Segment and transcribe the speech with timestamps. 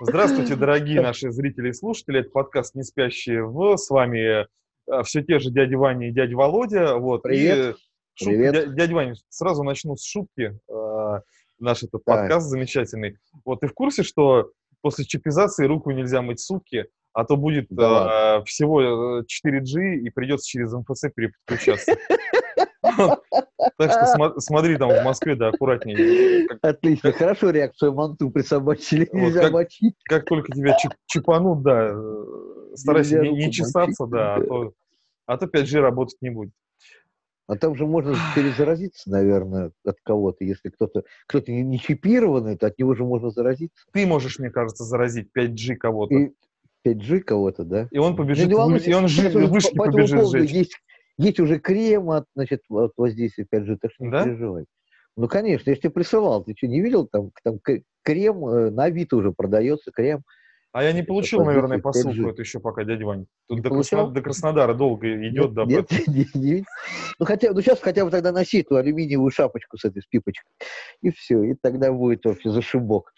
[0.00, 2.20] Здравствуйте, дорогие наши зрители и слушатели.
[2.20, 3.76] Это подкаст «Не спящие в».
[3.76, 6.96] С вами э, все те же дядя Ваня и дядя Володя.
[6.96, 7.22] Вот.
[7.22, 7.76] Привет.
[8.20, 8.74] И Привет.
[8.74, 10.58] Дядя Ваня, сразу начну с шутки.
[10.68, 11.20] Э,
[11.58, 13.18] Наш этот подкаст замечательный.
[13.44, 14.50] Вот ты в курсе, что
[14.80, 20.10] после чипизации руку нельзя мыть сутки, а то будет Да э, всего э, 4G и
[20.10, 21.96] придется через МФЦ переподключаться.
[23.78, 26.46] Так что смо- смотри там в Москве, да, аккуратнее.
[26.62, 27.12] Отлично.
[27.12, 29.08] Хорошо реакцию манту присобачили.
[29.12, 29.94] Нельзя мочить.
[30.04, 32.24] как только тебя чип- чипанут, да, э,
[32.74, 34.72] старайся не, чесаться, да, а то,
[35.26, 36.50] а то 5G работать не будет.
[37.48, 40.44] А там же можно перезаразиться, наверное, от кого-то.
[40.44, 43.84] Если кто-то кто не, чипированный, то от него же можно заразиться.
[43.92, 46.14] Ты можешь, мне кажется, заразить 5G кого-то.
[46.14, 46.32] И
[46.86, 47.88] 5G кого-то, да?
[47.90, 50.50] И он побежит, Ну, не волнуйся, и он жи- сейчас уже вышки по побежит сжечь.
[50.50, 50.78] Есть,
[51.22, 54.24] есть уже крем от, значит, от воздействия 5G, так что не Да?
[54.24, 54.64] переживай.
[55.16, 56.42] Ну, конечно, я же тебе присылал.
[56.44, 57.06] Ты что, не видел?
[57.06, 57.58] Там, там
[58.02, 60.22] крем э, на Авито уже продается, крем.
[60.74, 62.30] А я не получил, От наверное, посылку 5G.
[62.30, 63.26] эту еще пока, дядя Вань.
[63.46, 63.68] Тут Не до?
[63.68, 65.64] Красно- до Краснодара долго идет, да.
[65.66, 66.64] Нет, поэтому- не- не видел.
[67.18, 70.48] Ну, хотя, ну, сейчас хотя бы тогда носи эту алюминиевую шапочку с этой, с пипочкой.
[71.02, 73.12] И все, и тогда будет вообще зашибок.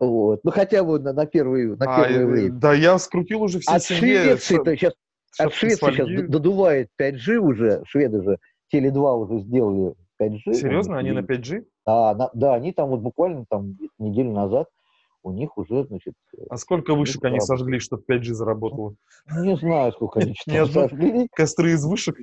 [0.00, 0.40] Вот.
[0.42, 2.52] Ну, хотя бы на, на, первый, на А, первое э, время.
[2.52, 4.94] да, я скрутил уже все От Швеции-то сейчас,
[5.38, 8.38] от Швеции сейчас додувает 5G уже, шведы же,
[8.72, 10.54] Теле2 уже сделали 5G.
[10.54, 11.64] Серьезно, они на 5G?
[11.86, 14.68] Да, на- да, они там вот буквально там неделю назад
[15.22, 16.14] у них уже, значит,
[16.48, 17.58] А сколько вышек они работает.
[17.58, 18.94] сожгли, чтобы 5G заработало?
[19.40, 20.34] не знаю, сколько они
[20.72, 21.28] сожгли.
[21.34, 22.16] Костры из вышек?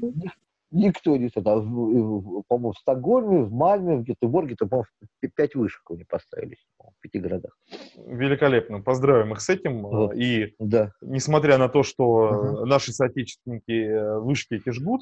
[0.73, 1.29] Никто не.
[1.35, 4.88] А в- По-моему, в Стокгольме, в Мальме, в Гетеборге, то, по-моему,
[5.35, 7.55] пять вышек они поставили по-моему, в пяти городах.
[7.95, 8.81] Великолепно.
[8.81, 9.83] Поздравим их с этим.
[9.83, 10.16] Вот.
[10.16, 10.91] И Да.
[11.01, 15.01] несмотря на то, что э, наши соотечественники э, вышки эти жгут,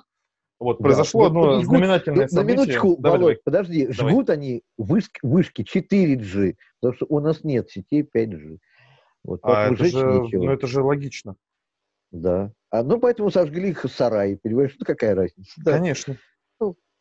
[0.59, 0.83] вот Да.
[0.83, 2.55] произошло Ну, одно жгут- знаменательное на событие.
[2.58, 3.42] минуточку, Давай, Володь, давай.
[3.45, 3.88] подожди.
[3.88, 4.11] Давай.
[4.11, 8.58] Жгут они вышки, вышки 4G, потому что у нас нет сетей 5G.
[9.23, 10.44] Вот, А это же, нечего.
[10.44, 11.36] ну это же логично.
[12.12, 12.52] Да.
[12.70, 14.76] А, ну, поэтому сожгли их в сарае, понимаешь?
[14.80, 15.52] Ну, какая разница?
[15.64, 15.73] Да.
[15.73, 16.17] Конечно.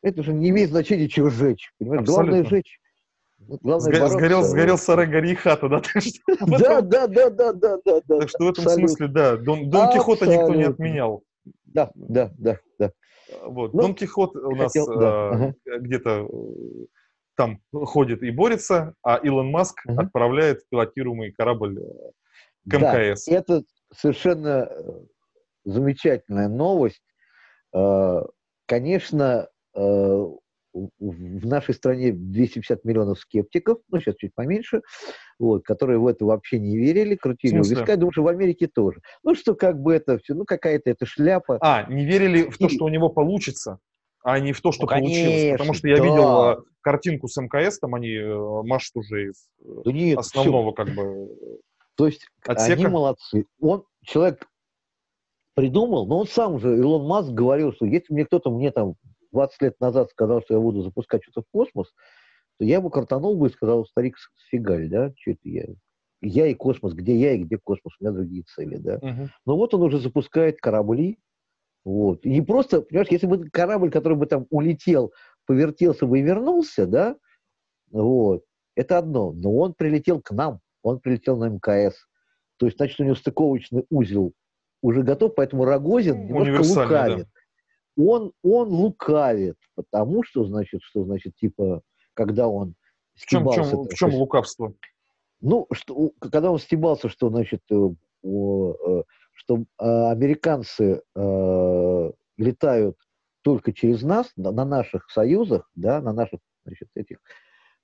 [0.02, 1.72] Это же не имеет значения, чего сжечь.
[1.78, 2.06] Понимаешь?
[2.06, 2.78] Главное сжечь.
[3.38, 4.16] Главное Сго- бороться.
[4.18, 5.82] сгорел, сгорел сарай, гори и хата, да?
[6.58, 8.18] Да, да, да, да, да, да, да.
[8.20, 11.22] так что в этом смысле, да, Дон, Дон Кихота никто не отменял.
[11.64, 12.92] Да, да, да, да.
[13.44, 13.74] Вот.
[13.74, 15.54] Ну, Дон Кихот у нас хотел- да, э, ага.
[15.80, 16.86] где-то э,
[17.36, 20.02] там ходит и борется, а Илон Маск Ага.
[20.02, 22.10] отправляет пилотируемый корабль э,
[22.68, 23.28] к Да, МКС.
[23.28, 25.00] это совершенно э,
[25.64, 27.02] замечательная новость.
[27.74, 28.22] Э,
[28.70, 34.82] Конечно, э, в нашей стране 250 миллионов скептиков, ну, сейчас чуть поменьше,
[35.40, 37.96] вот, которые в это вообще не верили, крутили у виска.
[37.96, 39.00] Думаю, что в Америке тоже.
[39.24, 41.58] Ну, что как бы это все, ну, какая-то это шляпа.
[41.60, 43.80] А, не верили в то, что у него получится,
[44.22, 45.50] а не в то, что Ну, получилось.
[45.50, 46.02] Потому конечно, что я да.
[46.04, 48.16] видел картинку с МКС, там они
[48.64, 49.48] машут уже из
[49.84, 51.28] Да нет, основного как бы
[51.96, 52.72] То есть отсека.
[52.72, 53.46] они молодцы.
[53.60, 54.46] Он, человек
[55.54, 58.94] придумал, но он сам же, Илон Маск, говорил, что если мне кто-то мне там
[59.32, 61.92] 20 лет назад сказал, что я буду запускать что-то в космос,
[62.58, 65.66] то я ему картанул бы и сказал, старик, сфигаль, да, что это я?
[66.22, 68.98] Я и космос, где я и где космос, у меня другие цели, да.
[69.00, 69.30] Мгм.
[69.46, 71.18] Но вот он уже запускает корабли,
[71.84, 72.24] вот.
[72.26, 75.12] И не просто, понимаешь, если бы корабль, который бы там улетел,
[75.46, 77.16] повертелся бы и вернулся, да,
[77.90, 79.32] вот, это одно.
[79.32, 82.06] Но он прилетел к нам, он прилетел на МКС.
[82.56, 84.32] То есть, значит, у него стыковочный узел
[84.82, 87.02] уже готов, поэтому Рогозин немножко Универсальный, да.
[87.04, 87.28] лукавит.
[87.96, 91.82] Он, он лукавит, потому что, значит, что значит, типа,
[92.14, 92.74] когда он
[93.14, 94.74] В чем, в чем, в чем лукавство?
[95.40, 99.02] ну, что, когда он стебался, что, значит, э, э,
[99.32, 101.02] что э, американцы
[102.36, 102.96] летают
[103.42, 107.18] только через нас, на, на наших союзах, да, на наших, значит, этих,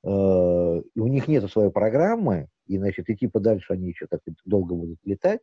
[0.02, 4.99] у них нет своей программы, и, значит, и типа дальше они еще так долго будут
[5.04, 5.41] летать,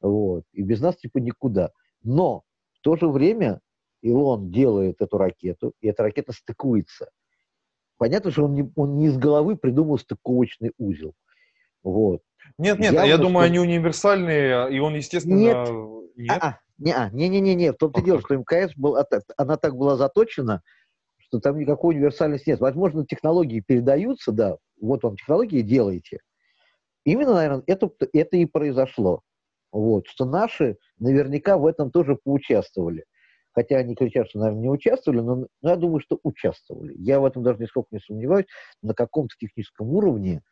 [0.00, 1.70] вот, и без нас типа никуда.
[2.02, 3.60] Но в то же время
[4.02, 7.10] Илон делает эту ракету, и эта ракета стыкуется.
[7.98, 11.14] Понятно, что он не, он не из головы придумал стыковочный узел.
[11.82, 12.22] Вот.
[12.56, 15.68] Нет, нет, Явно, я думаю, что- они универсальные, и он, естественно, Нет.
[16.16, 16.38] нет.
[16.42, 17.72] А, не, не, не, не, не.
[17.72, 20.62] В том-то Ах дело, что МКС был, от- она так была заточена,
[21.18, 22.60] что там никакой универсальности нет.
[22.60, 24.56] Возможно, технологии передаются, да.
[24.80, 26.20] Вот вам технологии делаете.
[27.04, 29.22] Именно, наверное, это, это и произошло.
[29.72, 33.04] Вот, что наши наверняка в этом тоже поучаствовали.
[33.52, 36.94] Хотя они кричат, что, наверное, не участвовали, но, но я думаю, что участвовали.
[36.96, 38.46] Я в этом даже нисколько не сомневаюсь.
[38.82, 40.42] На каком-то техническом уровне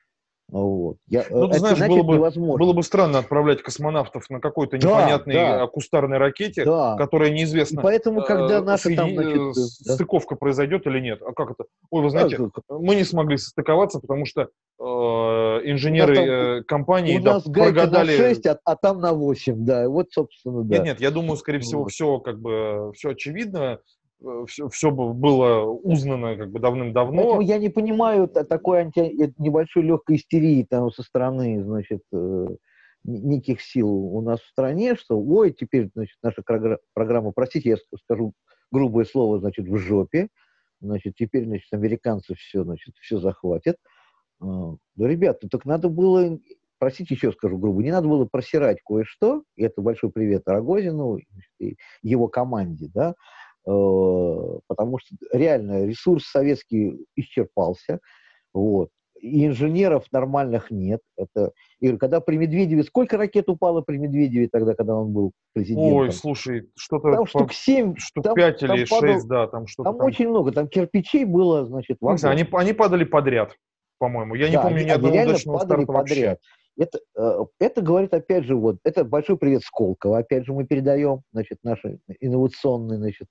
[0.51, 0.97] Вот.
[1.07, 5.35] Я, ну, ты знаешь, было бы, было бы странно отправлять космонавтов на какой-то да, непонятной
[5.35, 5.67] да.
[5.67, 6.97] кустарной ракете, да.
[6.97, 10.39] которая неизвестно, И поэтому, когда наша там, значит, стыковка да.
[10.39, 11.21] произойдет или нет.
[11.21, 11.65] А как это?
[11.91, 14.49] Ой, вы знаете, да, мы не смогли состыковаться, потому что
[14.81, 18.17] э, инженеры там, э, компании у нас да, прогадали...
[18.17, 19.87] на 6, а, а там на 8, да.
[19.87, 20.77] Вот, собственно, да.
[20.77, 23.81] Нет, нет, я думаю, скорее всего, все как бы все очевидно
[24.47, 27.23] все, э, все было узнано как бы давным-давно.
[27.23, 29.01] Поэтому я не понимаю такой анти...
[29.01, 32.47] Э, небольшой легкой истерии там со стороны, значит, э,
[33.05, 36.43] неких сил у нас в стране, что, ой, теперь, значит, наша
[36.95, 38.33] программа, простите, я скажу
[38.71, 40.29] грубое слово, значит, в жопе,
[40.81, 43.77] значит, теперь, значит, американцы все, значит, все захватят.
[44.41, 46.39] Да, ребята, ну так надо было,
[46.79, 51.19] простите, еще скажу грубо, не надо было просирать кое-что, и это большой привет Рогозину
[51.59, 53.15] и его команде, да,
[53.65, 58.01] потому что реально ресурс советский исчерпался,
[58.53, 58.91] вот.
[59.21, 61.01] И инженеров нормальных нет.
[61.17, 61.51] Это,
[61.81, 62.85] и когда при Медведеве...
[62.85, 65.93] Сколько ракет упало при Медведеве тогда, когда он был президентом?
[65.93, 67.13] Ой, слушай, что-то...
[67.13, 67.97] Там штук 7.
[67.97, 70.53] Штук там, 5 там или падал, 6, да, там что-то там, там очень много.
[70.53, 73.57] Там кирпичей было, значит, в они, они падали подряд,
[73.99, 74.37] по-моему.
[74.37, 76.39] Я да, не помню ни одного они удачного падали старта подряд.
[76.39, 76.39] Вообще.
[76.79, 81.23] Это, э, это говорит, опять же, вот, это большой привет Сколково, опять же, мы передаем,
[81.33, 83.27] значит, наши инновационные, значит,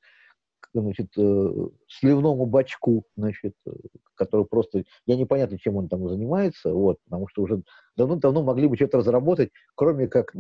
[0.74, 3.72] значит, э, сливному бачку, значит, э,
[4.16, 7.62] который просто, я непонятно, чем он там занимается, вот, потому что уже
[7.96, 10.34] давно-давно могли бы что-то разработать, кроме как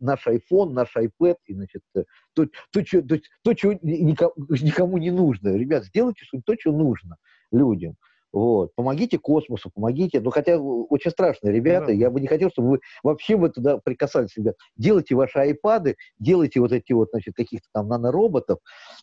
[0.00, 5.10] наш iPhone, наш iPad, и, значит, э, то, то, то, то, то чего никому, не
[5.10, 5.56] нужно.
[5.56, 7.16] Ребят, сделайте то, что нужно
[7.52, 7.96] людям.
[8.36, 8.74] Вот.
[8.74, 10.20] Помогите космосу, помогите.
[10.20, 11.86] Ну, хотя очень страшно, ребята.
[11.86, 11.92] Да.
[11.92, 14.56] Я бы не хотел, чтобы вы вообще бы туда прикасались, ребят.
[14.76, 18.58] Делайте ваши айпады, делайте вот эти вот, значит, каких-то там нанороботов.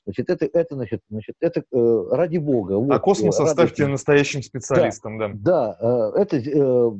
[0.05, 2.73] Значит, это, это значит, значит, это э, ради бога.
[2.73, 5.29] Вот, а космос э, оставьте настоящим специалистам, да.
[5.29, 6.91] Да, да э, это э,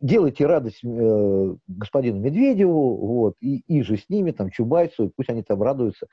[0.00, 5.44] делайте радость э, господину Медведеву, вот, и, и же с ними, там, Чубайсу, пусть они
[5.44, 6.08] там радуются,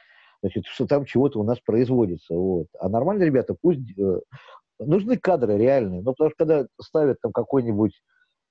[0.46, 2.68] значит, что там чего-то у нас производится, вот.
[2.80, 4.20] А нормальные ребята пусть э,
[4.78, 6.02] нужны кадры реальные.
[6.02, 7.94] Ну, потому что когда ставят там какой-нибудь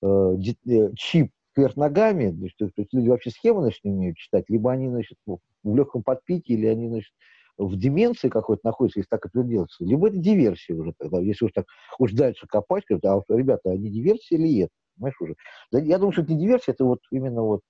[0.03, 0.37] э,
[0.67, 4.73] э чип вверх ногами, значит, то есть люди вообще схемы значит, не умеют читать, либо
[4.73, 5.39] они значит, в
[5.77, 7.13] легком подпитии, или они значит,
[7.57, 11.53] в деменции какой-то находятся, если так это делается, либо это диверсия уже тогда, если уж
[11.53, 11.67] так
[12.01, 14.71] уж дальше копать, а ребята, они диверсия или нет?
[14.97, 15.37] Понимаешь уже?
[15.71, 17.61] Я думаю, что это не диверсия, это вот именно вот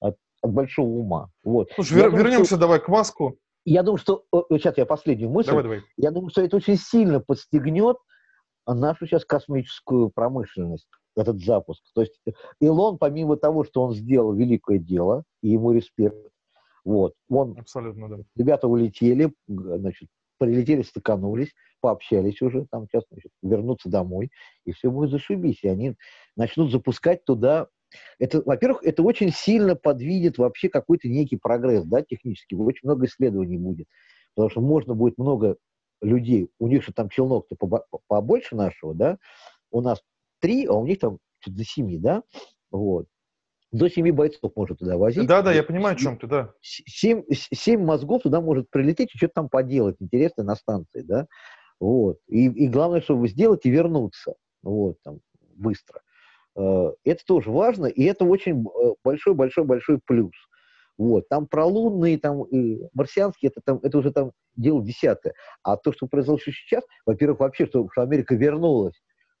[0.00, 1.28] от, от большого ума.
[1.44, 1.70] Вот.
[1.74, 2.58] Слушай, вер, думаю, вернемся что...
[2.58, 3.38] давай к маску.
[3.66, 4.24] Я думаю, что...
[4.50, 5.48] Сейчас я последнюю мысль.
[5.50, 5.82] Давай, давай.
[5.96, 7.96] Я думаю, что это очень сильно подстегнет
[8.66, 11.82] нашу сейчас космическую промышленность, этот запуск.
[11.94, 12.18] То есть
[12.60, 16.16] Илон, помимо того, что он сделал великое дело, и ему респект,
[16.84, 17.58] вот, он...
[17.58, 18.16] Абсолютно, да.
[18.36, 20.08] Ребята улетели, значит,
[20.38, 24.30] прилетели, стыканулись, пообщались уже, там сейчас, значит, вернуться домой,
[24.64, 25.64] и все будет зашибись.
[25.64, 25.96] И они
[26.36, 27.66] начнут запускать туда
[28.18, 32.56] это, во-первых, это очень сильно подвинет вообще какой-то некий прогресс, да, технический.
[32.56, 33.86] Очень много исследований будет.
[34.34, 35.56] Потому что можно будет много
[36.02, 37.56] людей, у них же там челнок-то
[38.06, 39.18] побольше нашего, да,
[39.70, 40.02] у нас
[40.40, 42.22] три, а у них там до семи, да,
[42.70, 43.06] вот.
[43.72, 45.26] До семи бойцов может туда возить.
[45.26, 46.52] Да, да, я понимаю, о чем ты, да.
[46.60, 51.26] Семь, семь мозгов туда может прилететь и что-то там поделать интересное на станции, да.
[51.80, 52.18] Вот.
[52.28, 54.34] И, и главное, чтобы сделать и вернуться.
[54.62, 55.20] Вот, там,
[55.56, 56.00] быстро.
[56.56, 58.64] Э, это тоже важно, и это очень
[59.04, 60.34] большой-большой-большой э, плюс.
[60.98, 61.28] Вот.
[61.28, 65.34] Там про лунные, там и марсианские, это, там, это уже там дело десятое.
[65.62, 68.94] А то, что произошло сейчас, во-первых, вообще, что, что Америка вернулась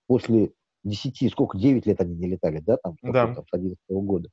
[0.06, 0.52] после
[0.84, 3.34] десяти, сколько, девять лет они не летали, да, там, да.
[3.34, 4.28] там с 11 года.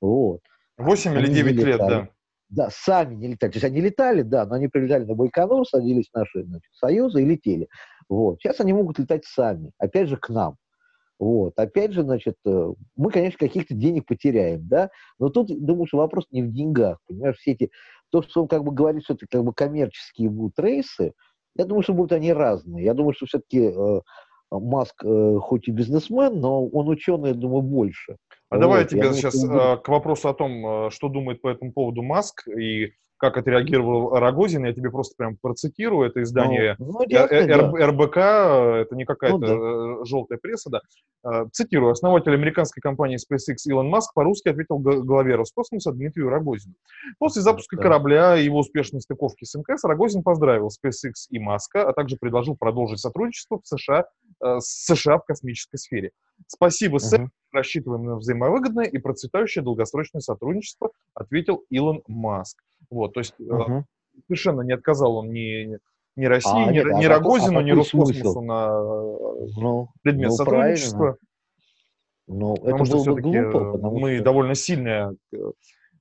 [0.00, 0.40] Вот.
[0.76, 2.08] Восемь или девять лет, да.
[2.50, 3.52] Да, сами не летали.
[3.52, 7.26] То есть они летали, да, но они прилетали на Байконур, садились наши значит, союзы и
[7.26, 7.68] летели.
[8.08, 8.40] Вот.
[8.40, 10.56] Сейчас они могут летать сами, опять же, к нам.
[11.18, 11.54] Вот.
[11.56, 16.26] Опять же, значит, э, мы, конечно, каких-то денег потеряем, да, но тут, думаю, что вопрос
[16.30, 17.70] не в деньгах, понимаешь, все эти,
[18.10, 21.12] то, что он как бы говорит, что это как бы коммерческие будут рейсы,
[21.56, 22.84] я думаю, что будут они разные.
[22.84, 24.00] Я думаю, что все-таки э,
[24.50, 28.16] Маск э, хоть и бизнесмен, но он ученый, я думаю, больше.
[28.48, 28.60] А вот.
[28.60, 31.72] давай я тебе я сейчас думаю, к вопросу о том, э, что думает по этому
[31.72, 37.04] поводу Маск и как отреагировал Рогозин, я тебе просто прям процитирую, это издание ну, ну,
[37.06, 37.86] ясно, да.
[37.86, 40.04] РБК, это не какая-то ну, да.
[40.04, 40.80] желтая пресса, да.
[41.24, 46.74] А, цитирую, основатель американской компании SpaceX Илон Маск по-русски ответил главе Роскосмоса Дмитрию Рогозину.
[47.18, 47.82] После запуска да.
[47.82, 52.56] корабля и его успешной стыковки с МКС Рогозин поздравил SpaceX и Маска, а также предложил
[52.56, 54.06] продолжить сотрудничество в США,
[54.42, 56.12] э, с США в космической сфере.
[56.46, 57.22] Спасибо, сэр.
[57.22, 57.28] Uh-huh.
[57.52, 62.62] Рассчитываем на взаимовыгодное и процветающее долгосрочное сотрудничество, ответил Илон Маск.
[62.90, 63.82] Вот, то есть uh-huh.
[64.26, 65.78] совершенно не отказал он ни,
[66.16, 68.80] ни России, а, ни, нет, ни а Рогозину, а ни Роскосмосу на
[69.56, 70.98] ну, предмет ну, сотрудничества.
[70.98, 71.18] Правильно.
[72.28, 74.24] Ну, потому это что все-таки мы что...
[74.24, 75.14] довольно сильная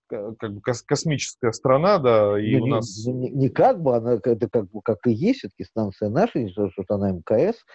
[0.10, 3.06] как бы космическая страна, да, и ну, у нас...
[3.06, 6.50] Не, не как бы, она это как бы как и есть, все-таки станция наша, не
[6.50, 7.66] что, что она МКС,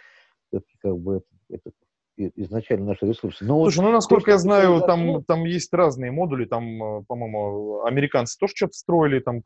[0.50, 1.70] это как бы это, это
[2.16, 3.44] изначально наши ресурсы.
[3.44, 7.84] Но Слушай, вот, ну, насколько я знаю, там, там есть разные модули, там, э, по-моему,
[7.84, 9.42] американцы тоже что-то строили, там,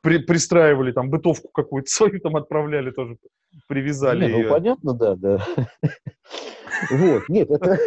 [0.00, 3.16] при, пристраивали, там, бытовку какую-то свою там отправляли тоже,
[3.68, 4.32] привязали.
[4.32, 5.46] Не, ну, понятно, да, да.
[6.90, 7.78] Вот, нет, это,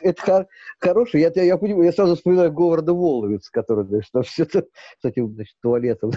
[0.00, 0.46] это
[0.80, 1.20] хороший.
[1.20, 4.64] Я, я, понимаю, я сразу вспоминаю Говарда Воловиц, который, значит, там все это
[5.04, 6.10] этим, значит, туалетом.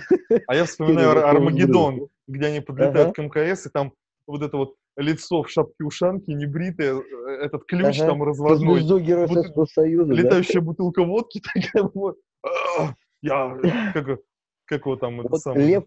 [0.47, 3.93] А я вспоминаю Армагеддон, где они подлетают к МКС, и там
[4.25, 8.09] вот это вот лицо в шапке-ушанке, небритое, э, этот ключ ага.
[8.09, 8.79] там разводной.
[8.79, 9.37] Звезду Героя Бут...
[9.37, 10.65] Советского Союза, Летающая да?
[10.65, 12.17] бутылка водки, такая вот.
[12.43, 14.19] «А, я, как,
[14.65, 15.65] как его там, вот это самое...
[15.67, 15.83] Лев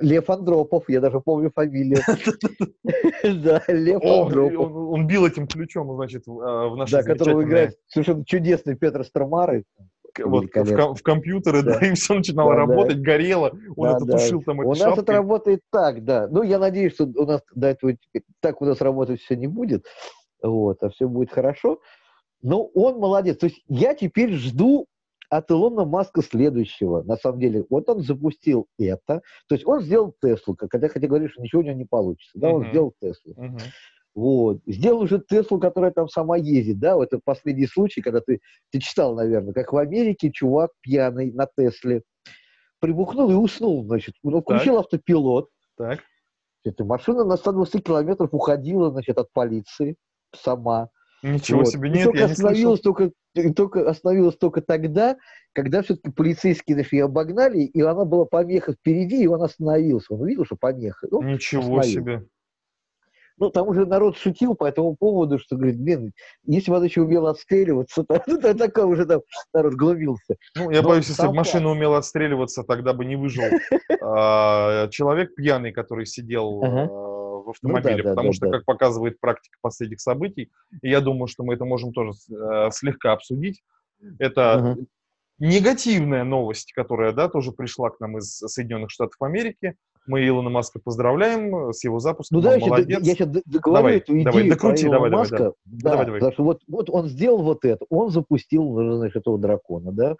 [0.00, 2.00] Лев Андропов, я даже помню фамилию.
[3.42, 4.72] Да, Лев Андропов.
[4.72, 9.64] Он бил этим ключом, значит, в нашей Да, которого играет совершенно чудесный Петр Стромары.
[10.18, 11.78] Вот, в, в компьютеры, да.
[11.80, 13.02] да, и все начинало да, работать, да.
[13.02, 14.18] горело, он да, это да.
[14.18, 16.28] тушил там У нас это работает так, да.
[16.28, 17.96] Ну, я надеюсь, что у нас до этого
[18.40, 19.86] так у нас работать все не будет,
[20.42, 21.80] вот, а все будет хорошо.
[22.42, 23.38] Но он молодец.
[23.38, 24.86] То есть я теперь жду
[25.30, 27.02] от Илона Маска следующего.
[27.02, 29.22] На самом деле, вот он запустил это.
[29.48, 32.32] То есть он сделал Теслу, когда хотя говоришь, что ничего у него не получится.
[32.34, 32.54] Да, uh-huh.
[32.54, 33.34] он сделал Теслу.
[33.34, 33.60] Uh-huh.
[34.14, 34.60] Вот.
[34.66, 38.40] Сделал уже Теслу, которая там сама ездит, да, вот это последний случай, когда ты,
[38.70, 42.02] ты читал, наверное, как в Америке чувак пьяный на Тесле
[42.80, 44.14] прибухнул и уснул, значит.
[44.22, 44.84] Он включил так.
[44.86, 45.48] автопилот.
[45.76, 46.00] Так.
[46.64, 49.96] Эта машина на 120 километров уходила, значит, от полиции
[50.34, 50.88] сама.
[51.22, 51.68] Ничего вот.
[51.68, 55.18] себе, нет, и только я не остановилась только, и только остановилась только тогда,
[55.52, 60.14] когда все-таки полицейские значит, ее обогнали, и она была помеха впереди, и он остановился.
[60.14, 61.08] Он увидел, что помеха.
[61.10, 62.24] Ну, Ничего себе.
[63.40, 66.12] Ну, там уже народ шутил по этому поводу, что, говорит, блин,
[66.44, 69.22] если бы она еще умела отстреливаться, то, ну, то такой уже там
[69.54, 70.36] народ глумился.
[70.54, 73.44] Ну, я Но боюсь, если бы машина умела отстреливаться, тогда бы не выжил
[74.02, 78.58] а, человек пьяный, который сидел а, в автомобиле, ну, да, потому да, что, да.
[78.58, 80.50] как показывает практика последних событий,
[80.82, 83.62] и я думаю, что мы это можем тоже э, слегка обсудить,
[84.18, 84.86] это угу.
[85.38, 89.76] негативная новость, которая, да, тоже пришла к нам из Соединенных Штатов Америки.
[90.10, 92.38] Мы Илона Маска поздравляем э, с его запуском.
[92.38, 93.06] Ну да, я молодец.
[93.06, 95.36] Я сейчас договорю давай, эту идею давай, докрути, про давай, Маска.
[95.36, 95.54] Давай, да.
[95.64, 96.20] Да, давай, давай.
[96.20, 100.16] Потому что вот, вот он сделал вот это, он запустил, значит, этого дракона, да,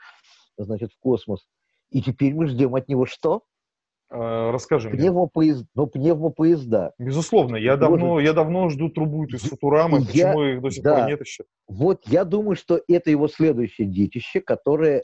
[0.57, 1.47] значит, в космос.
[1.91, 3.43] И теперь мы ждем от него что?
[4.13, 5.61] Э, расскажи Пневмопоезд...
[5.61, 5.69] мне.
[5.75, 6.93] Ну, пневмопоезда.
[6.99, 7.57] Безусловно.
[7.57, 10.05] Я давно, я давно жду трубу из Футурамы.
[10.05, 10.97] Почему их до сих да.
[10.97, 11.45] пор нет еще?
[11.69, 15.03] Вот я думаю, что это его следующее детище, которое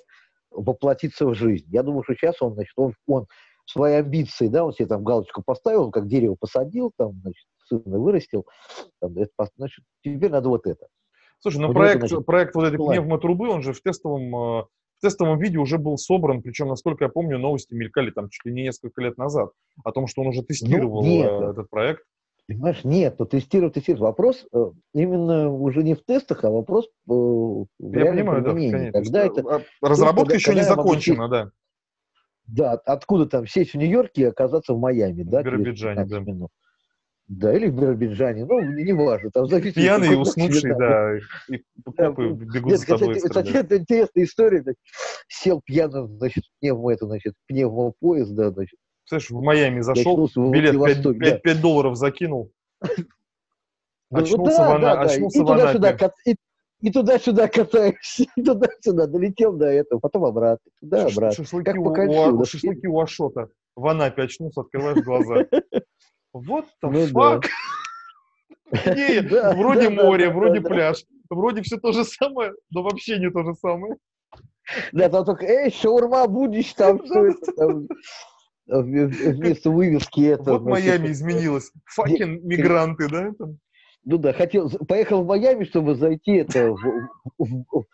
[0.50, 1.66] воплотится в жизнь.
[1.69, 3.26] Я думаю, что сейчас он, значит, он, он
[3.67, 8.47] свои амбиции, да, он себе там галочку поставил, как дерево посадил, там, значит, сына вырастил,
[9.01, 10.87] там, это, значит, теперь надо вот это.
[11.41, 14.65] Слушай, ну проект, это, значит, проект вот этой пневмотрубы, он же в тестовом э,
[14.99, 18.53] в тестовом виде уже был собран, причем, насколько я помню, новости мелькали там чуть ли
[18.53, 19.51] не несколько лет назад
[19.85, 22.03] о том, что он уже тестировал ну, нет, э, этот проект.
[22.49, 24.03] Понимаешь, нет, то тестировать, тестировать.
[24.03, 28.93] Вопрос э, именно уже не в тестах, а вопрос э, в Я понимаю, да, конечно.
[28.93, 31.51] Когда это, а, разработка то, еще когда не закончена, да.
[32.47, 35.41] Да, откуда там сесть в Нью-Йорке и оказаться в Майами, в да?
[35.41, 36.21] В Биробиджане, да.
[36.21, 36.50] Минут.
[37.29, 39.31] Да, или в Биробиджане, ну, неважно.
[39.33, 41.17] Там зависит, Пьяный и уснувший, да,
[41.49, 41.62] и
[41.97, 43.15] копы бегут Нет, с тобой.
[43.17, 44.62] Кстати, кстати, это интересная история.
[44.62, 44.81] Значит,
[45.26, 48.79] сел пьяно, значит, пневмо, это, значит, пневмопоезд, да, значит.
[49.07, 52.53] Слышь, в Майами зашел, билет 5, 5, 5, 5 долларов закинул.
[54.11, 55.45] Ну очнулся да, в, да, очнулся да.
[55.45, 56.37] И туда-сюда, и,
[56.80, 61.45] и туда-сюда катаешься, и туда-сюда, долетел до этого, потом обратно, туда-обратно.
[61.45, 63.49] Шашлыки, как у, у, шашлыки у Ашота.
[63.75, 65.47] В Анапе очнулся, открываешь глаза.
[66.33, 67.42] Вот the ну, fuck?
[67.42, 67.49] Да.
[69.30, 73.18] Да, вроде да, море, да, вроде да, пляж, вроде все то же самое, но вообще
[73.18, 73.97] не то же самое.
[74.92, 77.87] Да, там только, эй, шаурма будешь, там все это, там,
[78.66, 80.54] вместо вывески это.
[80.54, 81.71] Вот Майами изменилось.
[81.87, 83.30] Факин мигранты, да?
[84.07, 87.09] Ну да, хотел, поехал в Майами, чтобы зайти это в,
[87.39, 87.85] в, в,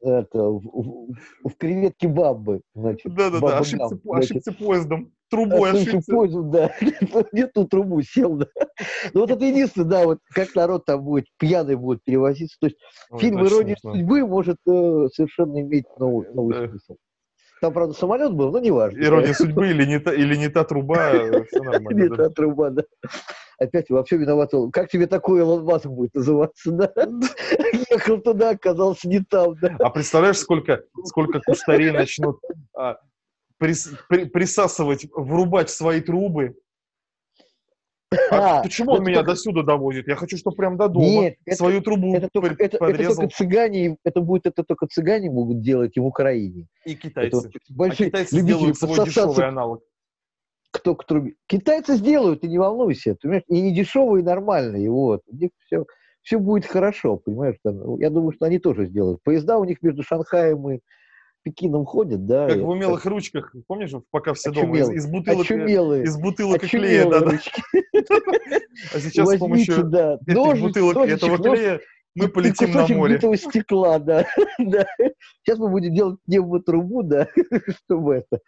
[0.00, 2.60] это, в, в, в креветки бабы.
[2.72, 5.12] Значит, Да-да-да, ошибся, ошибся поездом.
[5.28, 5.90] Трубой ошибся.
[5.90, 6.12] ошибся.
[6.12, 6.72] Поездом, да.
[7.32, 8.46] Не ту трубу сел, да.
[9.12, 12.56] Ну вот это единственное, да, вот как народ там будет, пьяный будет перевозиться.
[12.60, 12.78] То есть
[13.10, 16.68] Ой, фильм «Ирония судьбы» может э, совершенно иметь новый, новый да.
[16.68, 16.94] смысл.
[17.60, 18.98] Там, правда, самолет был, но не важно.
[18.98, 21.12] Ирония судьбы или не та, или не та труба,
[21.50, 22.02] все нормально.
[22.02, 22.84] Не та труба, да.
[23.58, 24.50] Опять вообще виноват.
[24.72, 26.90] Как тебе такой Илон Маск будет называться, да?
[27.90, 29.76] Ехал туда, оказался не там, да.
[29.78, 32.40] А представляешь, сколько, сколько кустарей начнут
[32.74, 32.96] а,
[33.58, 36.56] прис, при, присасывать, врубать свои трубы,
[38.30, 39.32] А, а почему он меня только...
[39.32, 40.08] до сюда довозит?
[40.08, 43.28] Я хочу, чтобы прям до дома Нет, свою это, трубу это только, это, это только
[43.28, 46.66] цыгане, это будет это только цыгане могут делать и в Украине.
[46.84, 47.48] И китайцы.
[47.48, 49.82] Это большие а китайцы сделают свой дешевый аналог.
[50.72, 51.34] Кто к трубе?
[51.46, 53.44] Китайцы сделают, ты не волнуйся, понимаешь?
[53.48, 55.22] И не дешевый, и нормальный, вот.
[55.26, 55.84] У них все,
[56.22, 57.56] все будет хорошо, понимаешь?
[57.64, 59.20] Я думаю, что они тоже сделают.
[59.22, 60.80] Поезда у них между Шанхаем и
[61.42, 62.48] Пекином ходят, да.
[62.48, 63.12] Как в умелых так...
[63.12, 66.04] ручках, помнишь, пока все дома, из, из бутылок, Очумелые.
[66.04, 67.08] из бутылок клея.
[67.08, 67.62] Да, ручки.
[68.94, 70.18] А сейчас с помощью да.
[70.26, 71.80] этих бутылок и этого клея
[72.14, 73.16] мы полетим на море.
[73.16, 74.26] битого стекла, да.
[74.58, 74.86] да.
[75.42, 77.28] Сейчас мы будем делать трубу, да,
[77.84, 78.40] чтобы это.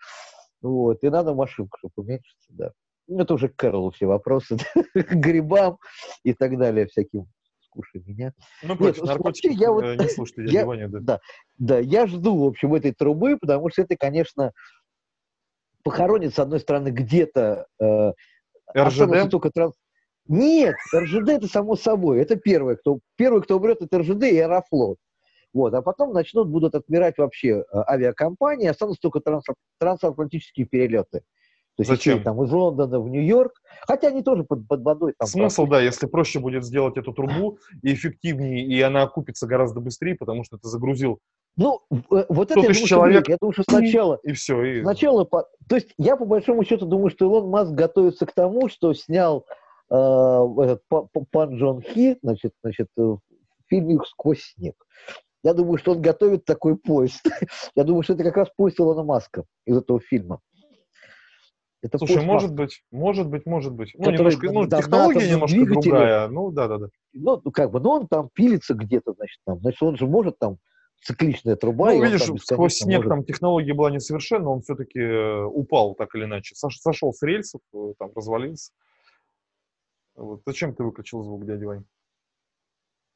[0.60, 2.72] Вот, и надо машинку, чтобы уменьшиться, да.
[3.08, 4.56] Это уже к все вопросы,
[4.94, 5.78] к грибам
[6.24, 7.26] и так далее, всяким
[7.72, 8.32] скушай меня.
[8.62, 10.98] Ну, против наркотиков я вот, не слушайте я, Ваня, да.
[11.00, 11.20] да.
[11.58, 14.52] Да, я жду, в общем, этой трубы, потому что это, конечно,
[15.82, 17.66] похоронит, с одной стороны, где-то...
[17.80, 18.12] Э,
[18.76, 19.30] РЖД?
[19.30, 19.74] Только транс...
[20.28, 22.20] Нет, РЖД это само собой.
[22.20, 24.98] Это первое, кто, первый, кто умрет, это РЖД и Аэрофлот.
[25.52, 29.44] Вот, а потом начнут, будут отмирать вообще э, авиакомпании, останутся только транс,
[29.78, 31.22] трансатлантические перелеты.
[31.76, 32.22] То есть Зачем?
[32.22, 33.52] Там из Лондона в Нью-Йорк,
[33.86, 35.14] хотя они тоже под, под водой.
[35.18, 39.80] Там, Смысл, да, если проще будет сделать эту трубу и эффективнее, и она окупится гораздо
[39.80, 41.18] быстрее, потому что ты загрузил
[41.56, 41.96] ну, э,
[42.28, 44.18] вот это я думаю, человек, я думаю, что сначала...
[44.22, 44.62] И все.
[44.62, 44.82] И...
[44.82, 48.94] Сначала, то есть я по большому счету думаю, что Илон Маск готовится к тому, что
[48.94, 49.44] снял
[49.90, 50.82] э, этот,
[51.30, 53.16] пан Джон Хи, значит, значит, э,
[53.68, 54.74] фильм «Сквозь снег».
[55.44, 57.20] Я думаю, что он готовит такой поезд.
[57.76, 60.40] я думаю, что это как раз поезд Илона Маска из этого фильма.
[61.82, 63.92] Это Слушай, может быть, может быть, может быть.
[63.98, 65.90] Ну, немножко, ну, технология немножко двигателя.
[65.90, 66.28] другая.
[66.28, 66.86] Ну, да, да, да.
[67.12, 69.58] Ну, как бы, ну, он там пилится где-то, значит, там.
[69.58, 70.58] Значит, он же может там
[71.02, 71.92] цикличная труба.
[71.92, 73.10] Ну, видишь, сквозь снег может...
[73.10, 76.54] там технология была несовершенна, он все-таки э, упал так или иначе.
[76.54, 78.70] Сош, сошел с рельсов, э, там развалился.
[80.14, 80.42] Вот.
[80.46, 81.84] Зачем ты выключил звук, дядя Вань?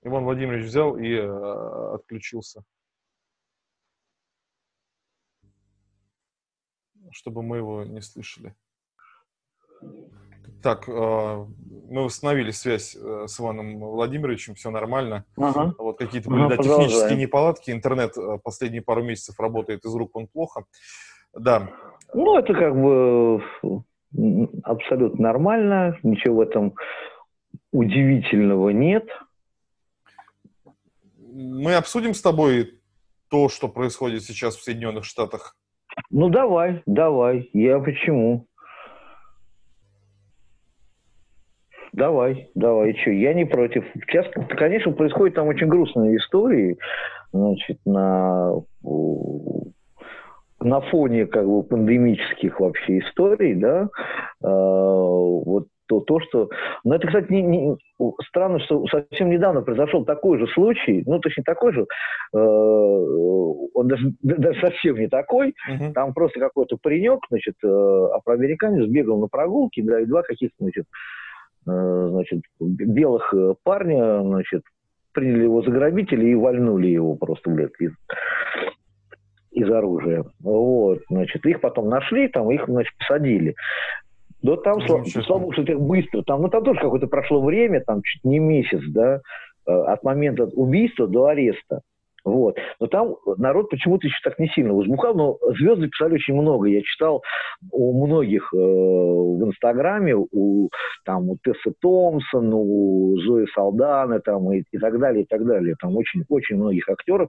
[0.02, 2.64] Иван Владимирович взял и э, отключился.
[7.16, 8.54] Чтобы мы его не слышали.
[10.62, 11.46] Так, э,
[11.88, 15.24] мы восстановили связь э, с Иваном Владимировичем, все нормально.
[15.36, 15.74] Ага.
[15.78, 17.70] Вот какие-то были ага, да, технические неполадки.
[17.70, 20.64] Интернет э, последние пару месяцев работает из рук он плохо.
[21.32, 21.70] Да.
[22.12, 23.42] Ну, это как бы
[24.62, 26.74] абсолютно нормально, ничего в этом
[27.72, 29.06] удивительного нет.
[31.32, 32.80] Мы обсудим с тобой
[33.28, 35.56] то, что происходит сейчас в Соединенных Штатах
[36.10, 37.50] ну, давай, давай.
[37.52, 38.46] Я почему?
[41.92, 43.84] Давай, давай, что, я не против.
[43.94, 46.76] Сейчас, конечно, происходит там очень грустные истории,
[47.32, 48.52] значит, на,
[50.60, 53.88] на фоне как бы пандемических вообще историй, да,
[54.42, 56.50] а, вот то, то что...
[56.84, 57.76] Но это, кстати, не, не,
[58.28, 61.86] странно, что совсем недавно произошел такой же случай, ну, точнее, такой же,
[62.34, 65.92] э, он даже, даже совсем не такой, uh-huh.
[65.92, 70.84] там просто какой-то паренек, значит, э, афроамериканец бегал на прогулке, да, и два каких-то, значит,
[71.68, 74.62] э, значит, белых э, парня, значит,
[75.12, 77.92] приняли его за грабителя и вальнули его просто, блядь, из,
[79.52, 80.24] из оружия.
[80.40, 83.54] Вот, значит, их потом нашли, там их, значит, посадили.
[84.46, 86.22] Да там, слава, слава богу, что это быстро.
[86.22, 89.20] Там, ну, там тоже какое-то прошло время, там чуть не месяц, да,
[89.66, 91.80] э, от момента убийства до ареста.
[92.24, 92.56] Вот.
[92.80, 96.68] Но там народ почему-то еще так не сильно возбухал, но звезды писали очень много.
[96.68, 97.22] Я читал
[97.72, 100.68] у многих э, в Инстаграме, у,
[101.04, 105.74] там, у Тессы Томпсон, у Зои Салданы там, и, и так далее, и так далее.
[105.80, 107.28] Там очень, очень многих актеров,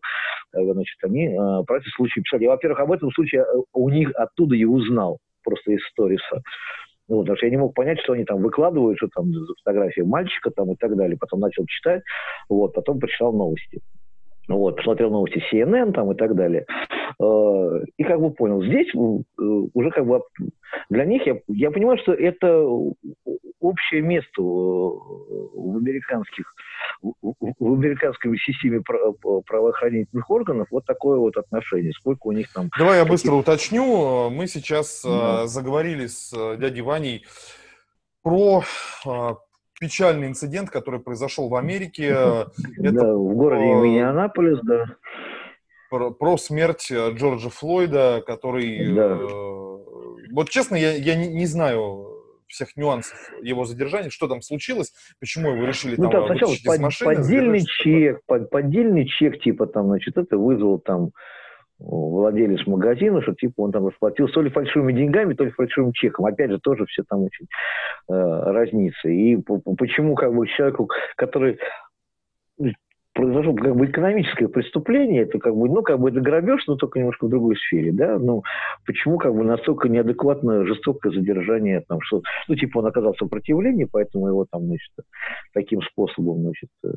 [0.56, 2.44] э, значит, они э, про этот случай писали.
[2.44, 6.42] Я, во-первых, об этом случае э, у них оттуда и узнал, просто из сториса.
[7.10, 10.02] Ну, потому что я не мог понять, что они там выкладывают, что там за фотографии
[10.02, 11.18] мальчика там и так далее.
[11.18, 12.04] Потом начал читать,
[12.50, 13.80] вот, потом прочитал новости.
[14.48, 16.66] Вот, посмотрел новости CNN там и так далее.
[17.20, 20.22] Э, и как бы понял, здесь э, уже как бы
[20.90, 22.66] для них, я, я понимаю, что это
[23.60, 26.54] общее место в американских,
[27.02, 31.92] в американской системе правоохранительных органов вот такое вот отношение.
[31.94, 32.70] Сколько у них там...
[32.78, 34.30] Давай я быстро уточню.
[34.30, 35.48] Мы сейчас да.
[35.48, 37.26] заговорили с дядей Ваней
[38.22, 38.64] про
[39.80, 42.08] печальный инцидент, который произошел в Америке.
[42.78, 44.86] Это да, в городе Миннеаполис, да.
[45.90, 48.94] Про, про смерть э, Джорджа Флойда, который...
[48.94, 49.18] Да.
[49.22, 52.08] Э, вот честно, я, я не, не знаю
[52.48, 56.80] всех нюансов его задержания, что там случилось, почему его решили ну, там, там сначала под,
[56.80, 61.12] машины, поддельный чек, под, поддельный чек, типа там, значит, это вызвал там
[61.80, 66.26] владелец магазина, что типа он там расплатился то ли фальшивыми деньгами, то ли фальшивым чеком.
[66.26, 67.46] Опять же, тоже все там очень
[68.10, 69.10] э, разнится.
[69.10, 69.38] И
[69.78, 71.60] почему как бы человеку, который
[73.18, 77.00] произошло как бы экономическое преступление, это как бы, ну, как бы это грабеж, но только
[77.00, 78.44] немножко в другой сфере, да, ну,
[78.86, 84.28] почему как бы настолько неадекватно жестокое задержание, там, что, ну, типа он оказал сопротивление, поэтому
[84.28, 84.92] его там, значит,
[85.54, 86.90] таким способом, значит, э,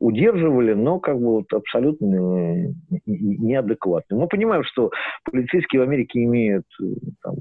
[0.00, 2.72] удерживали, но как бы вот абсолютно
[3.06, 4.16] неадекватно.
[4.16, 4.90] Мы понимаем, что
[5.30, 6.86] полицейские в Америке имеют э,
[7.22, 7.34] там,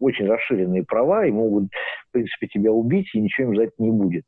[0.00, 1.64] очень расширенные права и могут,
[2.08, 4.24] в принципе, тебя убить, и ничего им за это не будет.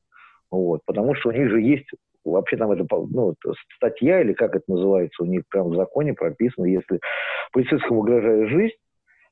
[0.50, 1.86] Вот, потому что у них же есть
[2.24, 3.34] вообще там это ну,
[3.76, 7.00] статья или как это называется, у них прям в законе прописано, если
[7.52, 8.76] полицейскому угрожает жизнь,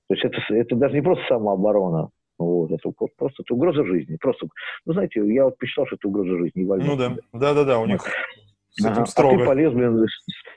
[0.08, 2.08] то есть это, это даже не просто самооборона,
[2.38, 4.16] вот, это просто это угроза жизни.
[4.20, 4.46] Просто,
[4.86, 6.62] ну, знаете, я вот посчитал, что это угроза жизни.
[6.64, 8.37] Ну да, да-да-да, у них с этим
[8.84, 9.06] ага.
[9.06, 9.36] строго.
[9.36, 10.06] А ты полез, блин,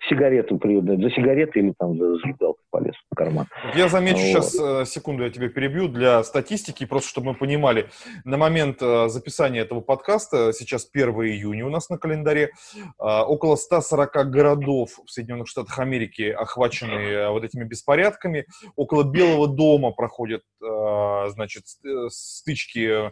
[0.10, 3.47] сигарету за сигареты или там за зажигалкой полез в карман.
[3.76, 4.26] Я замечу вот.
[4.26, 7.89] сейчас, э, секунду, я тебя перебью, для статистики, просто чтобы мы понимали,
[8.24, 13.56] на момент э, записания этого подкаста, сейчас 1 июня у нас на календаре, э, около
[13.56, 18.45] 140 городов в Соединенных Штатах Америки охвачены вот этими беспорядками,
[18.76, 21.63] около Белого дома проходят, значит,
[22.10, 23.12] стычки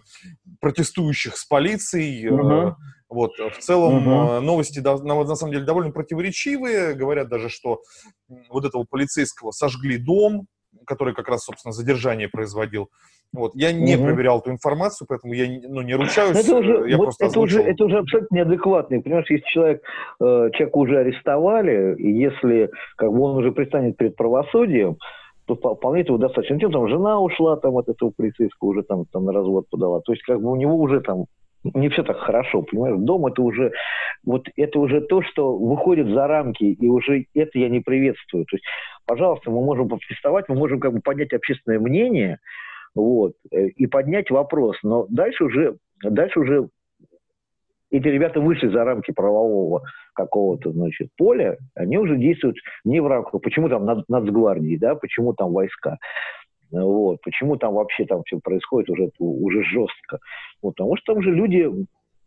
[0.61, 2.75] протестующих с полицией, угу.
[3.09, 4.41] Вот, в целом угу.
[4.41, 6.93] новости на самом деле довольно противоречивые.
[6.93, 7.81] Говорят даже, что
[8.49, 10.45] вот этого полицейского сожгли дом,
[10.85, 12.89] который как раз, собственно, задержание производил.
[13.31, 13.51] Вот.
[13.55, 14.05] Я не угу.
[14.05, 16.37] проверял эту информацию, поэтому я ну, не ручаюсь.
[16.37, 19.01] Это уже, я вот просто это, уже, это уже абсолютно неадекватно.
[19.01, 19.83] Понимаешь, если человек,
[20.19, 24.97] э, человека уже арестовали, и если как бы он уже предстанет перед правосудием,
[25.45, 26.59] то вполне этого достаточно.
[26.59, 30.01] Тем, там жена ушла там, от этого полицейского, уже там, там на развод подала.
[30.01, 31.25] То есть как бы у него уже там
[31.63, 32.97] не все так хорошо, понимаешь?
[32.99, 33.71] Дом это уже,
[34.23, 38.45] вот это уже то, что выходит за рамки, и уже это я не приветствую.
[38.45, 38.65] То есть,
[39.05, 42.39] пожалуйста, мы можем протестовать, мы можем как бы поднять общественное мнение,
[42.95, 46.69] вот, э, и поднять вопрос, но дальше уже, дальше уже
[47.91, 53.41] эти ребята вышли за рамки правового какого-то, значит, поля, они уже действуют не в рамках,
[53.41, 55.97] почему там над, нацгвардии, да, почему там войска.
[56.71, 57.21] Вот.
[57.21, 60.19] Почему там вообще там все происходит уже, уже жестко?
[60.61, 61.67] Вот, потому что там же люди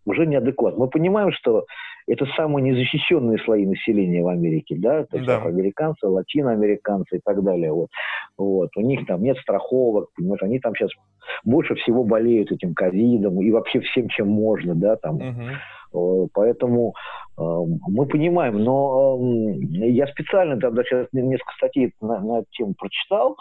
[0.04, 0.80] уже неадекватны.
[0.80, 1.64] Мы понимаем, что
[2.06, 5.42] это самые незащищенные слои населения в Америке, да, то есть да.
[5.42, 7.72] американцы, латиноамериканцы и так далее.
[7.72, 7.88] Вот.
[8.36, 8.70] Вот.
[8.76, 10.90] У них там нет страховок, понимаешь, они там сейчас
[11.44, 15.16] больше всего болеют этим ковидом и вообще всем, чем можно, да, там.
[15.16, 16.30] Угу.
[16.32, 16.94] Поэтому
[17.38, 22.74] э, мы понимаем, но э, я специально тогда сейчас несколько статей на, на эту тему
[22.78, 23.36] прочитал,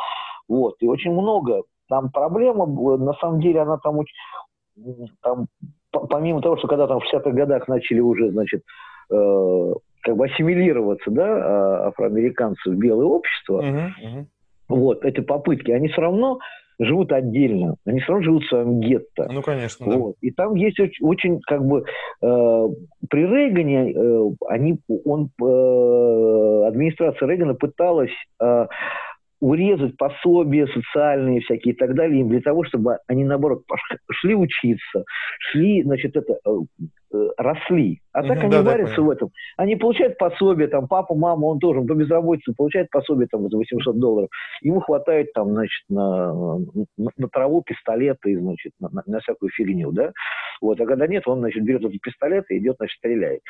[0.50, 1.63] вот, и очень много.
[1.88, 2.65] Там проблема,
[2.97, 5.47] на самом деле, она там очень, там,
[5.91, 8.63] помимо того, что когда там в 60-х годах начали уже, значит,
[9.12, 14.25] э, как бы ассимилироваться, да, а, афроамериканцы в белое общество, uh-huh, uh-huh.
[14.69, 16.39] вот, эти попытки, они все равно
[16.80, 19.27] живут отдельно, они все равно живут в своем гетто.
[19.32, 20.15] Ну, конечно, вот.
[20.21, 21.84] И там есть очень, очень как бы,
[22.21, 22.67] э,
[23.10, 28.67] при Рейгане, э, они, он, э, администрация Рейгана пыталась э,
[29.41, 33.63] урезать пособия социальные всякие и так далее, им для того, чтобы они, наоборот,
[34.12, 35.04] шли учиться,
[35.39, 36.51] шли, значит, это, э,
[37.13, 38.01] э, росли.
[38.13, 39.30] А так mm-hmm, они да, варятся да, в этом.
[39.58, 43.58] Они получают пособие, там, папа, мама, он тоже, он по безработице получает пособие, там, за
[43.58, 44.30] 800 долларов.
[44.62, 49.91] Ему хватает, там, значит, на, на, на траву, пистолеты, значит, на, на, на всякую фигню,
[49.91, 50.12] да.
[50.62, 53.41] Вот, а когда нет, он, значит, берет этот пистолет и идет, значит, стреляет.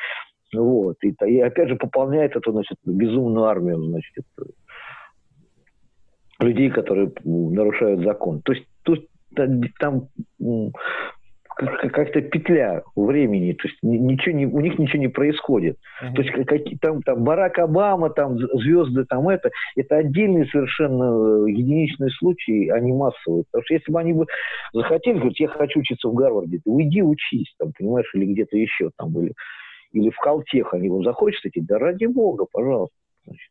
[0.54, 4.24] Вот, и, и опять же пополняет эту, значит, безумную армию, значит,
[6.42, 8.42] людей, которые нарушают закон.
[8.42, 9.08] То есть тут
[9.78, 10.08] там
[11.56, 15.76] как-то петля времени, то есть ничего не, у них ничего не происходит.
[16.02, 16.14] Uh-huh.
[16.14, 22.10] То есть как, там, там Барак Обама, там звезды, там это, это отдельные совершенно единичные
[22.10, 23.44] случаи, а не массовые.
[23.50, 24.26] Потому что если бы они бы
[24.72, 28.90] захотели, говорить, я хочу учиться в Гарварде, то уйди учись, там, понимаешь, или где-то еще
[28.96, 29.34] там были,
[29.92, 32.96] или в Калтех они бы захочется идти, да ради бога, пожалуйста.
[33.24, 33.50] Значит,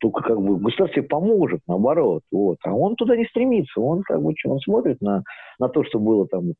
[0.00, 2.22] только как бы государство поможет, наоборот.
[2.30, 2.58] Вот.
[2.64, 3.80] А он туда не стремится.
[3.80, 5.22] Он как бы он смотрит на,
[5.58, 6.52] на то, что было там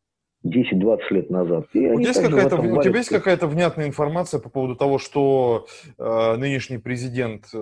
[0.47, 1.67] 10-20 лет назад.
[1.73, 5.67] И тебя какая-то, у тебя есть какая-то внятная информация по поводу того, что
[5.99, 7.59] э, нынешний президент э,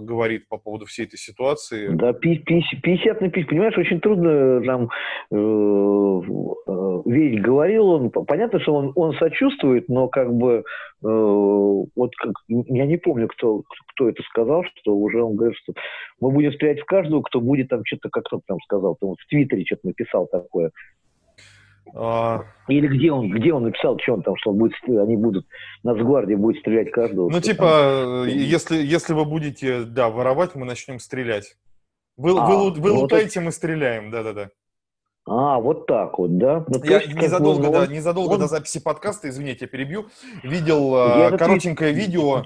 [0.00, 1.88] говорит по поводу всей этой ситуации?
[1.88, 3.48] Да, 50 на 50.
[3.48, 4.90] Понимаешь, очень трудно там
[5.30, 7.42] э, э, верить.
[7.42, 10.64] Говорил он, понятно, что он, он сочувствует, но как бы
[11.04, 13.62] э, вот как, я не помню, кто,
[13.94, 15.72] кто это сказал, что уже он говорит, что
[16.20, 19.26] мы будем стрелять в каждого, кто будет там что-то, как кто там сказал, там, в
[19.28, 20.72] Твиттере что-то написал такое.
[21.94, 22.44] А...
[22.68, 25.46] Или где он, где он написал, что он там, что он будет, они будут,
[25.82, 27.30] Нацгвардия будет стрелять каждого.
[27.30, 28.28] Ну, типа, там...
[28.28, 31.56] если, если вы будете, да, воровать, мы начнем стрелять.
[32.16, 33.46] Вы, а, вы, вы ну, лутаете, вот...
[33.46, 34.50] мы стреляем, да-да-да.
[35.26, 36.64] А, вот так вот, да?
[36.66, 38.40] Ну, я есть, незадолго, он, до, незадолго он...
[38.40, 40.06] до записи подкаста, извините, я перебью,
[40.42, 42.44] видел я э, коротенькое видео,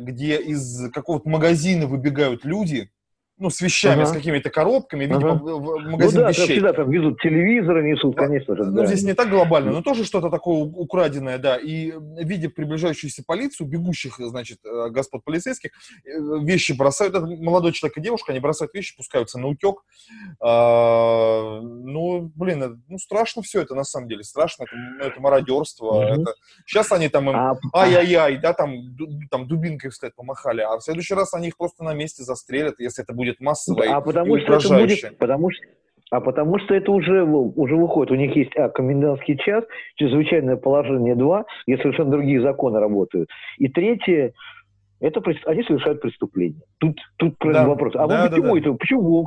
[0.00, 2.90] где из какого-то магазина выбегают люди,
[3.36, 4.06] ну, с вещами, ага.
[4.06, 5.42] с какими-то коробками, видимо, ага.
[5.42, 6.46] в магазин ну, да, вещей.
[6.46, 8.64] всегда там везут телевизоры, несут, конечно же.
[8.64, 8.86] Ну, да.
[8.86, 11.56] здесь не так глобально, но тоже что-то такое украденное, да.
[11.56, 15.72] И видя приближающуюся полицию, бегущих, значит, э, господ полицейских,
[16.04, 16.10] э,
[16.44, 17.16] вещи бросают.
[17.16, 19.82] Это молодой человек и девушка, они бросают вещи, пускаются на утек.
[20.40, 24.22] А, ну, блин, ну, страшно все это, на самом деле.
[24.22, 25.86] Страшно, это, это мародерство.
[25.86, 26.22] Угу.
[26.22, 26.34] Это...
[26.66, 28.96] Сейчас они там им, а, ай-яй-яй, да, там,
[29.28, 30.60] там дубинкой, кстати, помахали.
[30.60, 33.88] А в следующий раз они их просто на месте застрелят, если это будет будет массовой
[33.88, 35.62] а потому и что это будет, потому что
[36.10, 38.12] а потому что это уже, уже выходит.
[38.12, 39.64] У них есть а, комендантский час,
[39.96, 43.28] чрезвычайное положение 2, где совершенно другие законы работают.
[43.58, 44.32] И третье,
[45.00, 46.62] это они совершают преступление.
[46.78, 47.66] Тут, тут да.
[47.66, 47.94] вопрос.
[47.96, 48.72] А да, вы почему да, это?
[48.74, 49.26] Почему?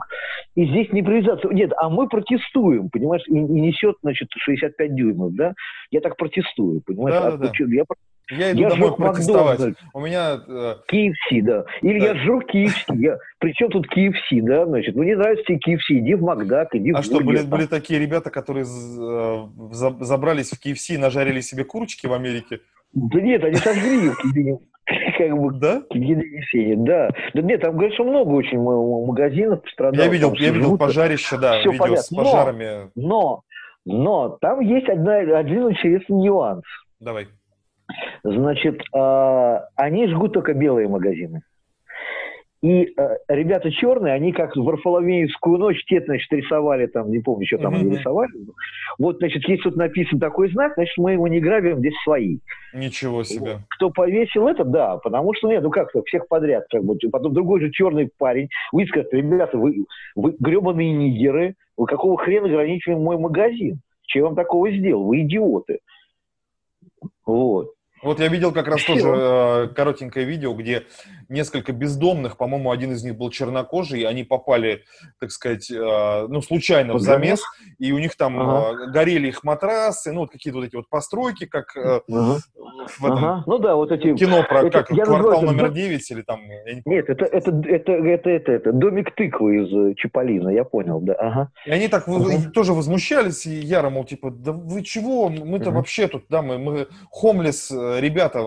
[0.56, 1.48] И здесь не привязаться.
[1.50, 5.54] Нет, а мы протестуем, понимаешь, и, и несет, значит, 65 дюймов, да?
[5.92, 7.16] Я так протестую, понимаешь?
[7.16, 7.52] Да, а, да, да.
[7.58, 7.84] Я
[8.30, 9.76] я иду я домой протестовать.
[9.94, 10.42] У меня...
[10.48, 10.76] Э...
[10.92, 11.64] KFC, да.
[11.82, 12.08] Или да.
[12.08, 12.96] я жру KFC.
[12.98, 13.18] Я...
[13.40, 14.96] Причем тут KFC, да, значит.
[14.96, 17.68] Ну, не нравится тебе KFC, иди в Макдак, иди а в А что, были, были
[17.68, 22.60] такие ребята, которые э, забрались в KFC и нажарили себе курочки в Америке?
[22.94, 24.20] Да нет, они сожгли их,
[25.18, 25.82] как бы, да?
[25.92, 27.10] да.
[27.34, 30.02] Да нет, там, что много очень магазинов пострадало.
[30.02, 32.04] Я видел, я видел пожарище, да, Все видео понятно.
[32.04, 32.92] с пожарами.
[32.96, 33.42] Но,
[33.86, 36.64] но, но там есть одна, один интересный нюанс.
[37.00, 37.28] Давай.
[38.24, 41.42] Значит, э, они жгут только белые магазины.
[42.68, 47.46] И э, ребята черные, они как в Варфоломеевскую ночь, те, значит, рисовали там, не помню,
[47.46, 47.80] что там mm-hmm.
[47.80, 48.32] они рисовали.
[49.00, 52.40] Вот, значит, если тут написан такой знак, значит, мы его не грабим, здесь свои.
[52.74, 53.60] Ничего себе.
[53.70, 56.98] Кто повесил это, да, потому что, нет, ну как-то, всех подряд, как бы.
[57.10, 62.48] Потом другой же черный парень, вы скажете, ребята, вы, вы гребаные нигеры, вы какого хрена
[62.48, 63.80] ограничиваем мой магазин?
[64.08, 65.06] Чем вам такого сделал?
[65.06, 65.80] Вы идиоты.
[67.26, 67.77] Вот.
[68.04, 70.84] Вот я видел как раз тоже э, коротенькое видео, где
[71.30, 74.84] несколько бездомных, по-моему, один из них был чернокожий, они попали,
[75.20, 77.42] так сказать, э, ну, случайно в замес,
[77.80, 78.84] и у них там ага.
[78.84, 82.40] э, горели их матрасы, ну, вот какие-то вот эти вот постройки, как э, ага.
[83.00, 83.44] в этом ага.
[83.48, 86.42] ну, да, вот эти, кино про это, как, квартал номер это, 9 или там...
[86.48, 91.00] Не Нет, это, это, это, это, это, это, домик тыквы из э, Чаполина, я понял,
[91.02, 91.14] да.
[91.14, 91.52] Ага.
[91.66, 92.52] И они так ага.
[92.54, 95.78] тоже возмущались, и яро, мол, типа, да вы чего, мы-то ага.
[95.78, 98.40] вообще тут, да, мы, мы хомлес, ребята,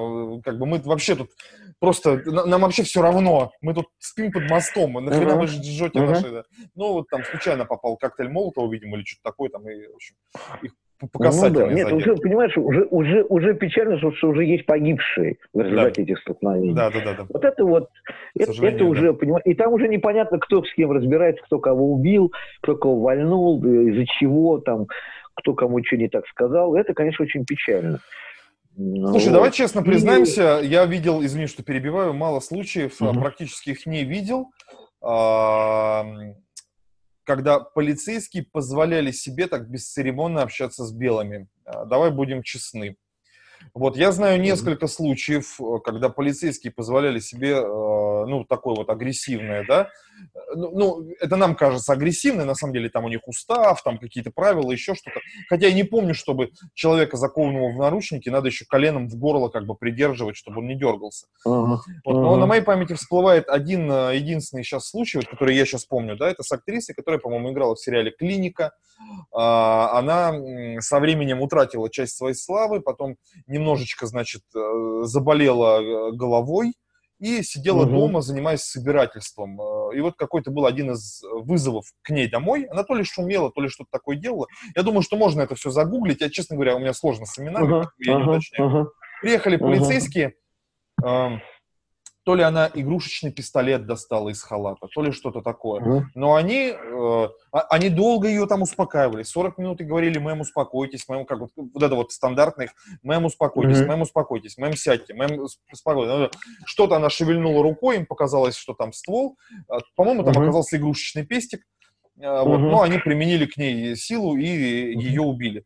[0.44, 1.31] как бы мы вообще тут
[1.79, 5.40] просто, нам вообще все равно, мы тут спим под мостом, нахрена uh-huh.
[5.40, 6.07] вы жжете uh-huh.
[6.07, 6.42] наши, да.
[6.74, 10.14] Ну, вот там случайно попал коктейль Молотова, видимо, или что-то такое, там, и, в общем,
[10.62, 10.72] их
[11.03, 11.72] ну, да.
[11.72, 16.03] Нет, уже, понимаешь, уже, уже, уже печально, что, что уже есть погибшие в результате да.
[16.03, 16.74] этих столкновений.
[16.74, 17.26] Да, да, да, да.
[17.29, 17.88] Вот это вот,
[18.38, 19.12] это, это уже, да.
[19.14, 23.64] понимаешь, и там уже непонятно, кто с кем разбирается, кто кого убил, кто кого вальнул,
[23.64, 24.88] из-за чего там,
[25.35, 26.74] кто кому что не так сказал.
[26.74, 28.00] Это, конечно, очень печально.
[28.82, 29.34] Ну, Слушай, вот.
[29.34, 33.20] давай честно признаемся, я видел, извини, что перебиваю, мало случаев, угу.
[33.20, 34.50] практически их не видел,
[37.24, 41.46] когда полицейские позволяли себе так бесцеремонно общаться с белыми.
[41.66, 42.96] А, давай будем честны.
[43.74, 49.64] Вот я знаю несколько случаев, э, когда полицейские позволяли себе, э, ну, такое вот агрессивное,
[49.66, 49.90] да,
[50.54, 54.30] ну, ну, это нам кажется агрессивно, на самом деле там у них устав, там какие-то
[54.30, 55.20] правила, еще что-то.
[55.48, 59.66] Хотя я не помню, чтобы человека, закованного в наручники, надо еще коленом в горло как
[59.66, 61.26] бы придерживать, чтобы он не дергался.
[61.46, 61.78] Uh-huh.
[62.04, 62.38] Вот, но uh-huh.
[62.38, 66.28] на моей памяти всплывает один э, единственный сейчас случай, вот, который я сейчас помню, да,
[66.28, 68.72] это с актрисой, которая, по-моему, играла в сериале «Клиника».
[69.33, 70.35] А, она
[70.80, 76.74] со временем утратила часть своей славы, потом немножечко, значит, э, заболела э, головой,
[77.20, 77.90] и сидела угу.
[77.90, 79.61] дома, занимаясь собирательством.
[79.90, 82.64] Э, и вот какой-то был один из вызовов к ней домой.
[82.64, 84.46] Она то ли шумела, то ли что-то такое делала.
[84.74, 86.20] Я думаю, что можно это все загуглить.
[86.20, 88.70] Я, честно говоря, у меня сложно с именами, uh-huh, я uh-huh, не уточняю.
[88.70, 88.87] Uh-huh.
[89.22, 90.35] Приехали полицейские,
[91.03, 91.40] uh-huh
[92.24, 95.80] то ли она игрушечный пистолет достала из халата, то ли что-то такое.
[95.80, 96.02] Mm-hmm.
[96.14, 99.22] Но они, э, а, они долго ее там успокаивали.
[99.22, 103.78] 40 минут и говорили, мэм, успокойтесь, мэм, как вот, вот это вот стандартных, мэм, успокойтесь,
[103.78, 103.87] mm-hmm.
[103.87, 105.40] мэм, успокойтесь, мэм, сядьте, мэм,
[105.72, 106.12] успокойтесь.
[106.12, 106.30] Ну,
[106.66, 109.37] что-то она шевельнула рукой, им показалось, что там ствол.
[109.68, 110.42] А, по-моему, там mm-hmm.
[110.42, 111.62] оказался игрушечный пестик.
[112.18, 112.44] Mm-hmm.
[112.44, 115.00] Вот, но они применили к ней силу и mm-hmm.
[115.00, 115.64] ее убили.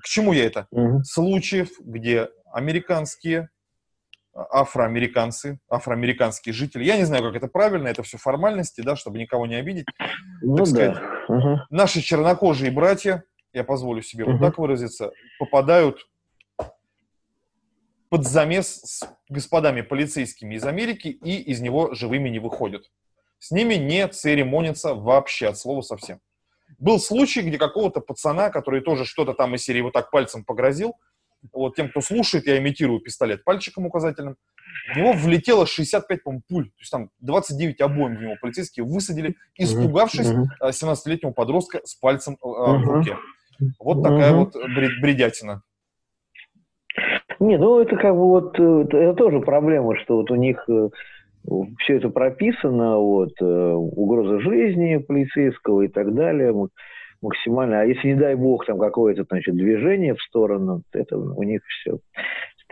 [0.00, 0.66] К чему я это?
[0.74, 1.02] Mm-hmm.
[1.04, 3.50] Случаев, где американские
[4.34, 6.84] афроамериканцы, афроамериканские жители.
[6.84, 9.86] Я не знаю, как это правильно, это все формальности, да, чтобы никого не обидеть.
[10.40, 10.70] Ну, так да.
[10.70, 11.60] сказать, угу.
[11.70, 14.32] Наши чернокожие братья я позволю себе uh-huh.
[14.32, 16.08] вот так выразиться, попадают
[18.08, 22.90] под замес с господами полицейскими из Америки и из него живыми не выходят.
[23.38, 26.20] С ними не церемонятся вообще, от слова совсем.
[26.78, 30.94] Был случай, где какого-то пацана, который тоже что-то там из серии вот так пальцем погрозил,
[31.52, 34.36] вот тем, кто слушает, я имитирую пистолет пальчиком указательным,
[34.92, 39.36] в него влетело 65, по пуль, то есть там 29 обоим в него полицейские высадили,
[39.56, 40.70] испугавшись uh-huh.
[40.70, 42.78] 17-летнего подростка с пальцем uh-huh.
[42.78, 43.16] в руке.
[43.78, 44.54] Вот такая вот
[45.00, 45.62] бредятина.
[47.38, 50.90] Не, ну это как бы вот, э, это тоже проблема, что вот у них э,
[51.78, 56.52] все это прописано, вот, угроза жизни полицейского и так далее,
[57.22, 57.80] максимально.
[57.80, 61.98] А если, не дай бог, там какое-то, значит, движение в сторону, это у них все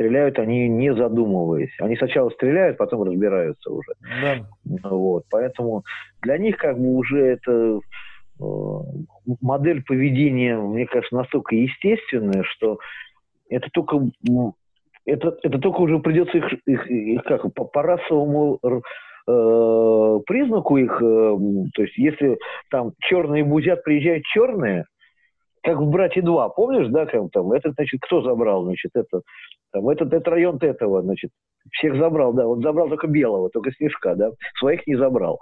[0.00, 1.74] стреляют они не задумываясь.
[1.78, 3.92] Они сначала стреляют, потом разбираются уже.
[4.22, 4.88] Да.
[4.88, 5.84] Вот, поэтому
[6.22, 7.80] для них как бы уже это
[8.40, 8.44] э,
[9.42, 12.78] модель поведения, мне кажется, настолько естественная, что
[13.50, 14.10] это только
[15.04, 18.58] это, это только уже придется их, их, их как по, по расовому
[19.26, 21.36] э, признаку их, э,
[21.74, 22.38] то есть если
[22.70, 24.84] там черные бузят, приезжают черные,
[25.62, 29.20] как в «Братья 2», помнишь, да, как там, этот, значит, кто забрал, значит, это,
[29.72, 31.30] там, этот, этот район этого, значит,
[31.72, 35.38] всех забрал, да, он забрал только белого, только снежка, да, своих не забрал.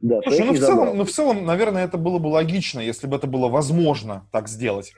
[0.00, 3.16] Да, Слушай, ну в, целом, ну в целом, наверное, это было бы логично, если бы
[3.16, 4.94] это было возможно так сделать.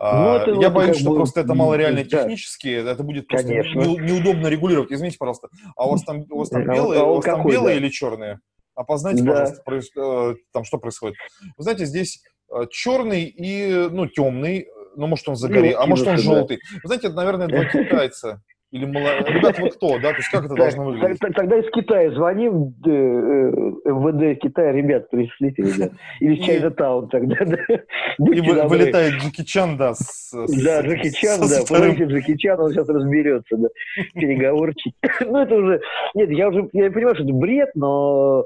[0.00, 1.16] Ну, а, это Я боюсь, что бы...
[1.16, 2.22] просто это мало реально да.
[2.22, 4.92] технически, это будет просто не, неудобно регулировать.
[4.92, 7.74] Извините, пожалуйста, а у вас там, у вас там белые, а у вас там белые
[7.74, 7.80] да?
[7.80, 8.38] или черные?
[8.76, 9.32] Опознайте, да.
[9.32, 9.90] пожалуйста, проис...
[9.96, 11.16] Э, там что происходит.
[11.56, 16.18] Вы знаете, здесь э, черный и, ну, темный, ну, может, он загорел, а может, он
[16.18, 16.58] желтый.
[16.82, 18.42] Вы знаете, это, наверное, два китайца.
[18.70, 19.24] Или мало...
[19.26, 20.10] ребята, вы кто, да?
[20.10, 21.18] То есть как это должно выглядеть?
[21.34, 25.92] Тогда из Китая звоним, э, э, МВД Китая, ребят, пришлите, ребят.
[26.20, 27.56] Или Чайна Таун тогда, да.
[28.30, 29.94] И вылетает Джеки Чан, да.
[30.34, 31.60] Да, Джеки Чан, да.
[31.66, 33.68] Позовите Джеки Чан, он сейчас разберется, да.
[34.14, 34.92] Переговорчик.
[35.20, 35.80] Ну, это уже...
[36.14, 38.44] Нет, я уже я понимаю, что это бред, но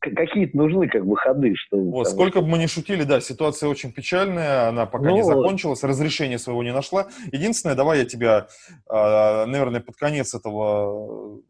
[0.00, 1.54] какие-то нужны как бы ходы.
[1.54, 5.16] Что, вот, там, сколько бы мы ни шутили, да, ситуация очень печальная, она пока ну,
[5.16, 7.08] не закончилась, разрешения своего не нашла.
[7.32, 8.48] Единственное, давай я тебя,
[8.88, 11.40] а, наверное, под конец этого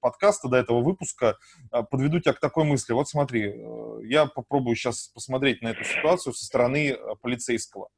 [0.00, 1.36] подкаста, до этого выпуска,
[1.70, 2.92] а, подведу тебя к такой мысли.
[2.92, 7.88] Вот смотри, э, я попробую сейчас посмотреть на эту ситуацию со стороны э, полицейского.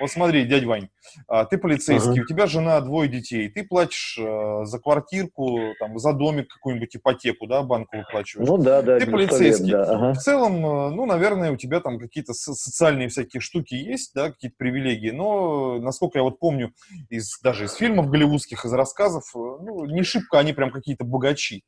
[0.00, 0.88] Вот смотри, дядь Вань,
[1.28, 2.22] а, ты полицейский, ага.
[2.22, 7.46] у тебя жена, двое детей, ты платишь э, за квартирку, там, за домик какую-нибудь ипотеку,
[7.46, 8.48] да, банку выплачиваешь.
[8.48, 8.98] Ну да, да.
[8.98, 9.66] Ты полицейский.
[9.66, 10.12] Лет, да, ага.
[10.14, 14.56] В целом, э, ну, наверное, у тебя там какие-то социальные всякие штуки есть, да, какие-то
[14.58, 16.72] привилегии, но, насколько я вот помню,
[17.10, 21.62] из, даже из фильмов голливудских, из рассказов, э, ну, не шибко они прям какие-то богачи.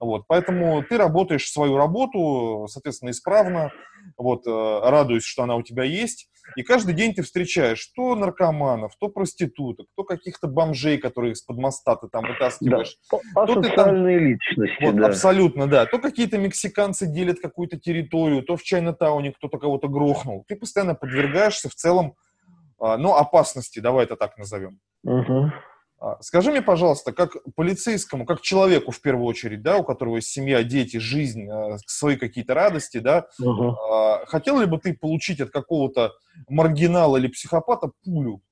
[0.00, 3.70] Вот, поэтому ты работаешь свою работу, соответственно, исправно,
[4.16, 9.08] вот, радуюсь, что она у тебя есть, и каждый день ты встречаешь то наркоманов, то
[9.08, 12.96] проституток, то каких-то бомжей, которые из-под моста ты там вытаскиваешь.
[13.10, 15.06] Да, то ты там, личности, вот, да.
[15.08, 15.86] Абсолютно, да.
[15.86, 20.44] То какие-то мексиканцы делят какую-то территорию, то в Чайна-тауне кто-то кого-то грохнул.
[20.46, 22.14] Ты постоянно подвергаешься в целом,
[22.78, 24.78] а, ну, опасности, давай это так назовем.
[25.04, 25.52] Угу.
[25.98, 30.28] А, скажи мне, пожалуйста, как полицейскому, как человеку в первую очередь, да, у которого есть
[30.28, 33.76] семья, дети, жизнь, а, свои какие-то радости, да, угу.
[34.26, 36.12] хотел ли бы ты получить от какого-то
[36.48, 38.42] маргинала или психопата пулю?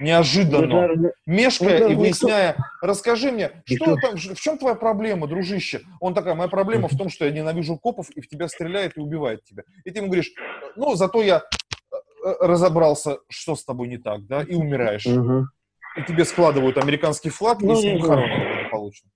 [0.00, 5.82] Неожиданно, наверное, мешкая ну, и выясняя, расскажи мне, что там, в чем твоя проблема, дружище?
[6.00, 9.00] Он такая, моя проблема в том, что я ненавижу копов, и в тебя стреляет и
[9.00, 9.62] убивает тебя.
[9.84, 10.32] И ты ему говоришь,
[10.76, 15.06] ну, зато я э, э, разобрался, что с тобой не так, да, и умираешь.
[15.06, 15.46] Угу
[15.96, 19.10] и тебе складывают американский флаг, ну, не хоронят благополучно?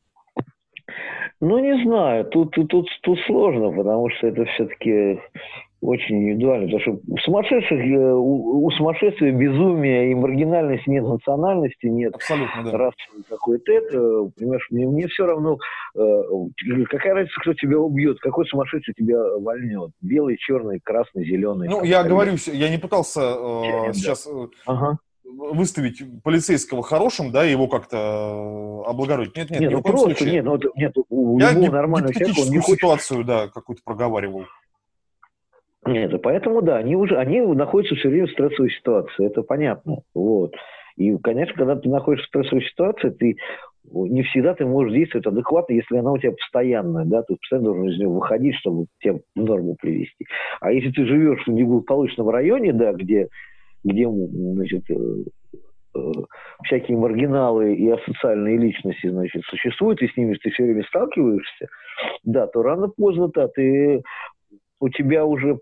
[1.41, 5.21] Ну, не знаю, тут, тут, тут, тут сложно, потому что это все-таки
[5.81, 6.67] очень индивидуально.
[6.67, 12.71] Потому что у сумасшедших, э, у, у сумасшествия безумия и маргинальности нет национальности, нет Абсолютно,
[12.71, 12.91] да.
[13.29, 14.31] какой-то это.
[14.37, 15.59] Понимаешь, мне, мне все равно,
[15.97, 16.23] э,
[16.91, 19.93] какая разница, кто тебя убьет, какой сумасшедший тебя вольнет.
[20.03, 21.69] Белый, черный, красный, зеленый.
[21.69, 24.27] Ну, я говорю, я не пытался э, сейчас...
[24.27, 24.99] Э, ага
[25.37, 29.37] выставить полицейского хорошим, да, его как-то э, облагородить.
[29.37, 30.33] Нет, нет, нет ну просто, случае.
[30.33, 32.77] нет, ну, нет, у Я любого нормального человека он не хочет...
[32.77, 34.45] ситуацию, да, какую-то проговаривал.
[35.87, 40.55] Нет, поэтому, да, они уже, они находятся все время в стрессовой ситуации, это понятно, вот.
[40.97, 43.37] И, конечно, когда ты находишься в стрессовой ситуации, ты
[43.85, 47.89] не всегда ты можешь действовать адекватно, если она у тебя постоянная, да, ты постоянно должен
[47.89, 50.27] из нее выходить, чтобы тебя в норму привести.
[50.61, 53.29] А если ты живешь в неблагополучном районе, да, где
[53.85, 54.95] где значит, э,
[55.97, 56.13] э,
[56.65, 61.69] всякие маргиналы и асоциальные личности значит, существуют, и с ними ты все время сталкиваешься,
[62.25, 64.03] да, то рано-поздно-то ты
[64.81, 65.59] у тебя уже,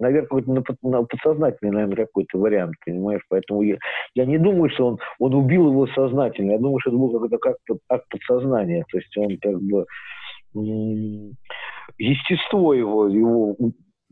[0.00, 3.22] наверное, какой-то на подсознательный, наверное, какой-то вариант, понимаешь?
[3.28, 3.76] Поэтому я,
[4.14, 6.52] я не думаю, что он, он убил его сознательно.
[6.52, 7.56] Я думаю, что это был какой-то как
[7.88, 8.84] акт подсознания.
[8.90, 9.86] То есть он как бы
[11.98, 13.56] естество его, его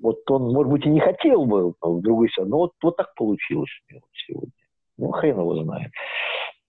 [0.00, 2.96] вот он, может быть, и не хотел бы, а в другой стороне, но вот, вот
[2.96, 3.70] так получилось
[4.26, 4.52] сегодня.
[4.98, 5.90] Ну, хрен его знает.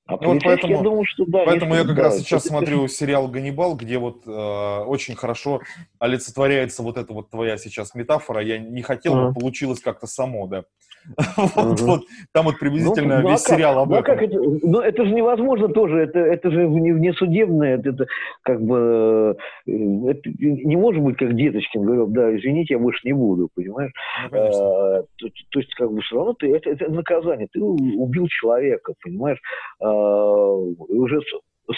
[0.08, 1.44] А ну, вот поэтому, я думаю, что да.
[1.46, 5.62] Поэтому я как да, раз сейчас смотрю сериал «Ганнибал», где вот э, очень хорошо
[6.00, 8.42] олицетворяется вот эта вот твоя сейчас метафора.
[8.42, 10.66] Я не хотел, но получилось как-то само, да.
[11.56, 14.06] вот, там вот приблизительно ну, ну, весь а сериал об ну, этом.
[14.06, 18.06] Как это, ну, это же невозможно тоже, это, это же не, не судебное, это,
[18.44, 19.38] как бы,
[19.68, 23.92] э, это не может быть, как Деточкин говорил, да, извините, я больше не буду, понимаешь?
[24.32, 29.40] А, то, есть, как бы, все равно ты, это, наказание, ты убил человека, понимаешь?
[29.80, 31.22] А, уже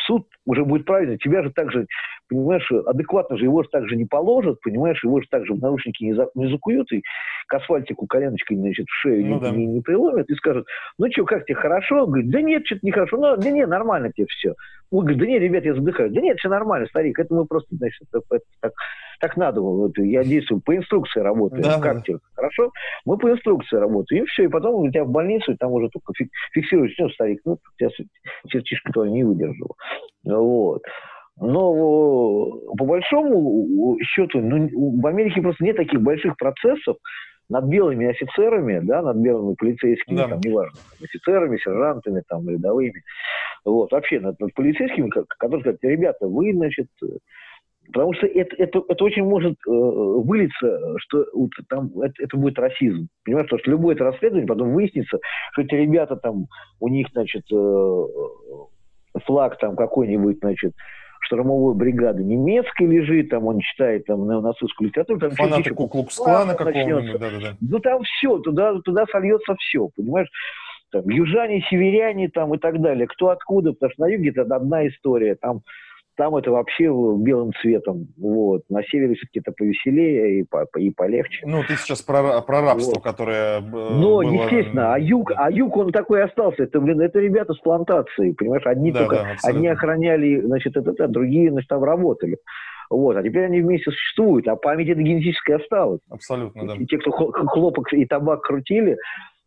[0.08, 1.88] суд уже будет правильно, тебя же также,
[2.30, 6.14] понимаешь, адекватно же его же также не положат, понимаешь, его же также в наручники не,
[6.14, 7.04] за, не закуют и
[7.48, 9.52] к асфальтику коленочкой, значит, в шею ну, не, да.
[9.52, 10.66] не, не приломят и скажут,
[10.98, 12.06] ну что, как тебе, хорошо?
[12.06, 14.56] Говорит, да нет, что-то нехорошо, ну, да нет, нормально тебе все.
[14.92, 16.14] Он говорит, да нет, ребят, я задыхаюсь.
[16.14, 18.74] Да нет, все нормально, старик, это мы просто, значит, это, это, так,
[19.20, 19.62] так надо.
[19.62, 21.64] Вот, я действую по инструкции работаю.
[21.64, 22.72] Да, как тебе, хорошо?
[23.06, 24.24] Мы по инструкции работаем.
[24.24, 26.14] И все, и потом у тебя в больницу, и там уже только
[26.54, 27.90] фиксируешь, все, старик, ну, тебя
[28.52, 29.74] сердечко твое не выдержало.
[30.26, 30.84] Вот.
[31.40, 34.70] Но по большому счету, ну,
[35.02, 36.98] в Америке просто нет таких больших процессов
[37.50, 40.28] над белыми офицерами, да, над белыми полицейскими, да.
[40.28, 43.04] там, неважно, офицерами, сержантами, там, рядовыми,
[43.66, 46.88] вот, вообще над, над полицейскими, которые говорят, ребята, вы, значит,
[47.92, 52.58] Потому что это, это, это очень может э, вылиться, что вот, там это, это будет
[52.58, 53.10] расизм.
[53.26, 55.20] Понимаешь, потому что любое это расследование потом выяснится,
[55.52, 56.48] что эти ребята там,
[56.80, 58.04] у них, значит, э,
[59.26, 60.74] флаг там какой-нибудь, значит,
[61.24, 67.20] штурмовой бригады немецкой лежит, там он читает там на нацистскую литературу, там Фанаты Куклукс-клана какого-нибудь,
[67.20, 67.58] да-да-да.
[67.62, 70.30] Ну там все, туда, туда сольется все, понимаешь?
[70.92, 74.88] Там, южане, северяне там и так далее, кто откуда, потому что на юге это одна
[74.88, 75.62] история, там
[76.16, 78.08] там это вообще белым цветом.
[78.18, 78.64] Вот.
[78.70, 81.46] На севере все-таки это повеселее и, по, и полегче.
[81.46, 83.04] Ну, ты сейчас про, про рабство, вот.
[83.04, 84.22] которое Ну, было...
[84.22, 84.94] естественно.
[84.94, 86.64] А юг, а юг, он такой остался.
[86.64, 88.66] Это, блин, это ребята с плантации, понимаешь?
[88.66, 92.38] Одни да, только, да, одни охраняли, значит, это, это, другие, значит, там работали.
[92.90, 96.02] Вот, а теперь они вместе существуют, а память это генетическая осталась.
[96.10, 96.76] Абсолютно, да.
[96.76, 98.98] И те, кто хлопок и табак крутили,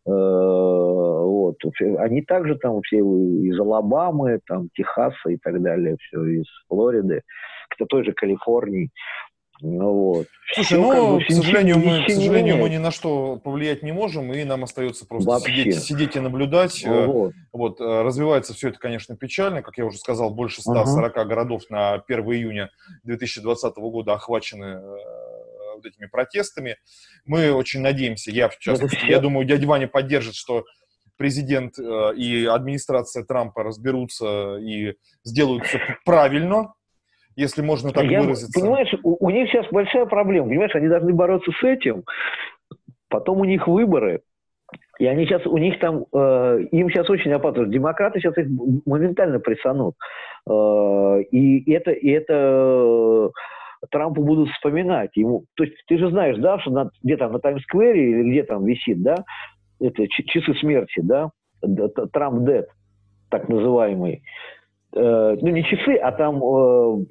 [0.07, 1.55] вот.
[1.99, 7.21] Они также там все из Алабамы, там, Техаса и так далее, все из Флориды,
[7.69, 8.89] кто той же Калифорнии.
[9.59, 10.27] Ну, вот.
[10.53, 13.91] Слушай, ну, как бы, к сожалению, мы, к сожалению, мы ни на что повлиять не
[13.91, 16.83] можем, и нам остается просто сидеть, сидеть и наблюдать.
[16.85, 17.33] Ну, вот.
[17.51, 17.81] вот.
[17.81, 19.63] Э, развивается все это, конечно, печально.
[19.63, 21.25] Как я уже сказал, больше 140 uh-huh.
[21.25, 22.69] городов на 1 июня
[23.03, 24.79] 2020 года охвачены
[25.77, 26.77] вот этими протестами.
[27.25, 30.65] Мы очень надеемся, я в частности, я думаю, дядя Ваня поддержит, что
[31.17, 36.73] президент э, и администрация Трампа разберутся и сделают все правильно,
[37.35, 38.59] если можно так я, выразиться.
[38.59, 42.03] Понимаешь, у, у них сейчас большая проблема, понимаешь, они должны бороться с этим,
[43.09, 44.21] потом у них выборы,
[44.99, 47.67] и они сейчас, у них там, э, им сейчас очень опасно.
[47.67, 48.47] Демократы сейчас их
[48.85, 49.95] моментально прессанут.
[50.49, 53.29] Э, и это, и это
[53.89, 55.11] Трампу будут вспоминать.
[55.15, 58.65] Ему, то есть ты же знаешь, да, что где там на Таймс-сквере или где там
[58.65, 59.15] висит, да,
[59.79, 61.31] это часы смерти, да,
[62.11, 62.69] Трамп Дед,
[63.29, 64.23] так называемый.
[64.95, 67.05] Э, ну, не часы, а там э,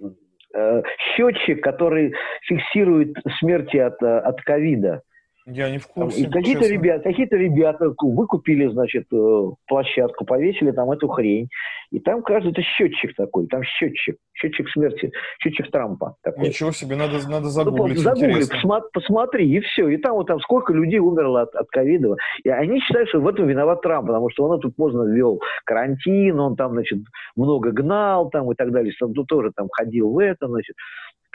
[0.54, 5.02] э, счетчик, который фиксирует смерти от, от ковида.
[5.46, 6.28] Я не в курсе.
[6.28, 11.48] Какие-то ребята, какие-то ребята выкупили, значит, э, площадку, повесили там эту хрень.
[11.92, 16.16] И там, кажется, это счетчик такой, там счетчик, счетчик смерти, счетчик Трампа.
[16.24, 16.48] Такой.
[16.48, 17.96] Ничего себе, надо, надо загуглить.
[17.98, 19.88] Ну, загугли, посмотри, посмотри, и все.
[19.88, 22.16] И там вот там сколько людей умерло от, от ковида.
[22.42, 26.40] И они считают, что в этом виноват Трамп, потому что он тут поздно ввел карантин,
[26.40, 26.98] он там, значит,
[27.36, 28.92] много гнал там и так далее.
[29.00, 30.74] Он тут тоже там ходил в это, значит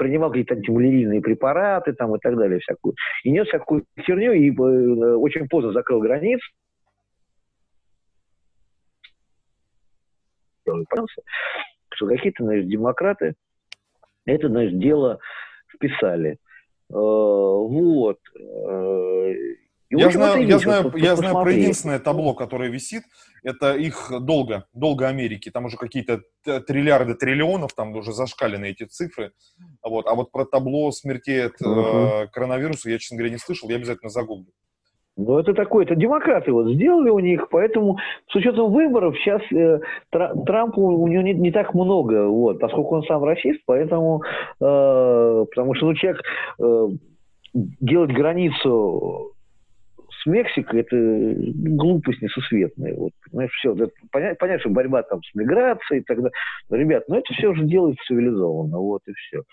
[0.01, 2.95] принимал какие-то антималярийные препараты там и так далее всякую.
[3.23, 6.43] И нес всякую херню, и э, очень поздно закрыл границы.
[10.65, 13.35] Что какие-то, значит, демократы
[14.25, 15.19] это, значит, дело
[15.71, 16.31] вписали.
[16.89, 18.17] Э, вот.
[18.39, 19.33] Э,
[19.91, 23.03] и я знаю, я знаю, я знаю про единственное табло, которое висит,
[23.43, 25.51] это их долго, долго Америки.
[25.51, 29.33] Там уже какие-то триллиарды триллионов, там уже зашкалены эти цифры.
[29.83, 30.07] Вот.
[30.07, 32.23] А вот про табло смертей от uh-huh.
[32.23, 34.47] э, коронавируса я, честно говоря, не слышал, я обязательно загуглю.
[35.17, 37.97] Ну, это такое, это демократы вот сделали у них, поэтому
[38.29, 43.03] с учетом выборов сейчас э, Трампу у него не, не так много, вот, поскольку он
[43.03, 44.23] сам расист, поэтому,
[44.61, 46.21] э, потому что ну, человек
[46.59, 46.87] э,
[47.53, 49.33] делать границу
[50.22, 52.95] с Мексикой это глупость несусветная.
[52.95, 53.74] Вот, понимаешь, все.
[53.74, 56.32] Это, понятно, понятно, что борьба там с миграцией и так далее.
[56.69, 58.78] Но, ребят, ну это все уже делается цивилизованно.
[58.78, 59.43] Вот и все.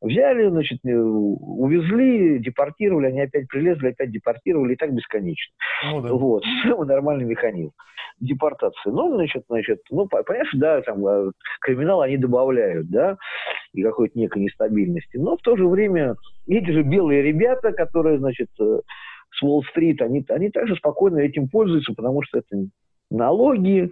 [0.00, 5.54] Взяли, значит, э, увезли, депортировали, они опять прилезли, опять депортировали, и так бесконечно.
[5.84, 6.12] Ну, да.
[6.12, 7.72] Вот, самый нормальный механизм
[8.20, 8.90] депортации.
[8.90, 13.16] Ну, значит, значит, ну, понимаешь, да, там, э, криминал они добавляют, да,
[13.72, 15.16] и какой-то некой нестабильности.
[15.16, 16.16] Но в то же время
[16.46, 18.80] эти же белые ребята, которые, значит, э,
[19.36, 22.68] с Уолл-стрит, они, они также спокойно этим пользуются, потому что это
[23.10, 23.90] налоги,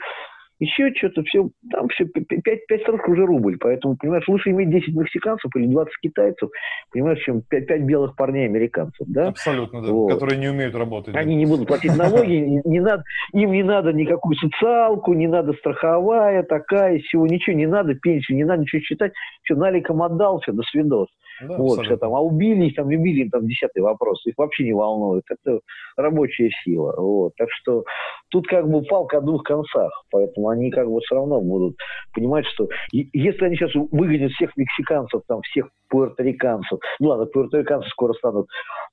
[0.61, 3.59] еще что-то, все, там все, 5, 5 строк уже рубль.
[3.59, 6.49] Поэтому, понимаешь, лучше иметь 10 мексиканцев или 20 китайцев,
[6.93, 9.29] понимаешь, чем 5, 5 белых парней американцев, да?
[9.29, 10.13] Абсолютно, да, вот.
[10.13, 11.15] которые не умеют работать.
[11.17, 16.45] Они не будут платить налоги, не надо, им не надо никакую социалку, не надо страховая
[16.45, 20.63] такая, всего ничего не надо, пенсию не надо ничего считать, все, наликом отдал, все, до
[20.63, 21.09] свидос.
[21.41, 24.65] Да, вот, что там, а убили их, там, убили им, там, десятый вопрос, их вообще
[24.65, 25.61] не волнует, это
[25.97, 27.85] рабочая сила, вот, так что
[28.31, 31.77] тут как бы палка о двух концах, поэтому они как бы все равно будут
[32.13, 38.13] понимать, что если они сейчас выгонят всех мексиканцев, там, всех пуэрториканцев, ну ладно, пуэрториканцы скоро
[38.15, 38.49] станут,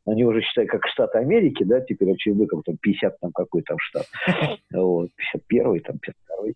[0.05, 3.77] они уже считают как штаты Америки, да, теперь очевидно, как там 50 там какой там
[3.79, 4.05] штат,
[4.73, 6.53] вот, 51 там, 52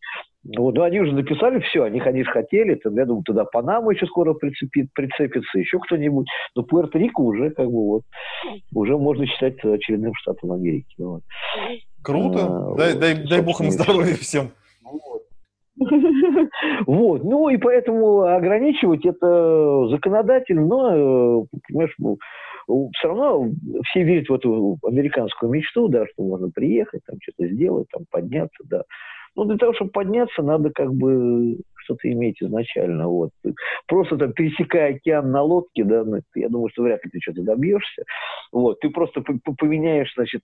[0.57, 4.05] вот, ну, они уже написали все, они, конечно, хотели, тогда, я думаю, туда Панама еще
[4.05, 8.03] скоро прицепит, прицепится, еще кто-нибудь, но Пуэрто-Рико уже, как бы, вот,
[8.73, 10.95] уже можно считать очередным штатом Америки.
[10.99, 11.23] Вот.
[12.03, 14.51] Круто, а, дай, вот, дай, дай бог им здоровья всем.
[14.83, 15.23] Вот.
[16.87, 22.17] Вот, ну и поэтому ограничивать это законодательно, но, э, понимаешь, ну,
[22.67, 23.49] все равно
[23.89, 28.63] все верят в эту американскую мечту, да, что можно приехать, там что-то сделать, там подняться,
[28.65, 28.83] да.
[29.35, 33.07] Ну, для того, чтобы подняться, надо как бы что-то иметь изначально.
[33.07, 33.31] Вот.
[33.87, 37.43] Просто там пересекая океан на лодке, да, ну, я думаю, что вряд ли ты что-то
[37.43, 38.03] добьешься.
[38.51, 38.79] Вот.
[38.79, 39.23] Ты просто
[39.57, 40.41] поменяешь, значит,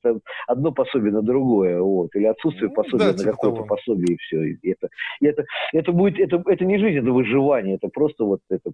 [0.47, 2.15] одно пособие на другое, вот.
[2.15, 4.43] или отсутствие ну, пособия да, на типа какое-то пособие, и все.
[4.43, 4.87] И это,
[5.19, 8.71] и это, это будет, это, это не жизнь, это выживание, это просто вот, это,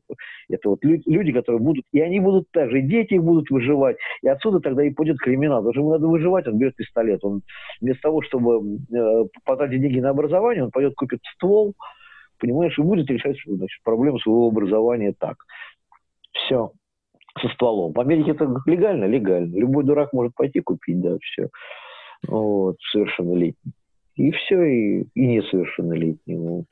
[0.49, 3.97] это вот люди, люди, которые будут, и они будут также, и дети их будут выживать,
[4.22, 7.41] и отсюда тогда и пойдет криминал, потому что ему надо выживать, он берет пистолет, он
[7.82, 11.74] вместо того, чтобы э, потратить деньги на образование, он пойдет купит ствол,
[12.39, 15.38] понимаешь, и будет решать значит, проблему своего образования так.
[16.33, 16.71] Все.
[17.39, 17.93] Со стволом.
[17.93, 19.05] В Америке это легально?
[19.05, 19.55] Легально.
[19.55, 21.49] Любой дурак может пойти купить, да, все.
[22.27, 23.73] Вот, совершеннолетний.
[24.15, 26.35] И все, и, и несовершеннолетний.
[26.35, 26.65] Вот.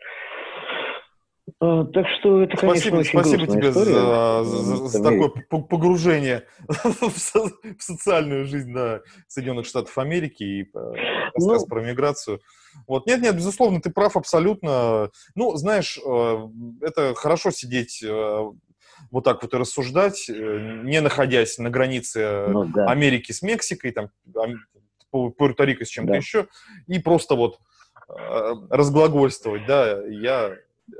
[1.60, 6.48] А, так что это, конечно, спасибо, очень спасибо тебе история, за, за, за такое погружение
[6.68, 10.93] в, социальную жизнь да, Соединенных Штатов Америки и э,
[11.36, 12.39] рассказ ну, про миграцию.
[12.88, 13.06] Вот.
[13.06, 15.12] Нет, нет, безусловно, ты прав абсолютно.
[15.36, 16.48] Ну, знаешь, э,
[16.82, 18.39] это хорошо сидеть э,
[19.12, 22.88] вот так вот и рассуждать, не находясь на границе ну, да.
[22.88, 24.10] Америки с Мексикой, там,
[25.14, 26.18] Пуэрто-Рико с чем-то да.
[26.18, 26.48] еще,
[26.88, 27.60] и просто вот
[28.08, 30.56] разглагольствовать, да, я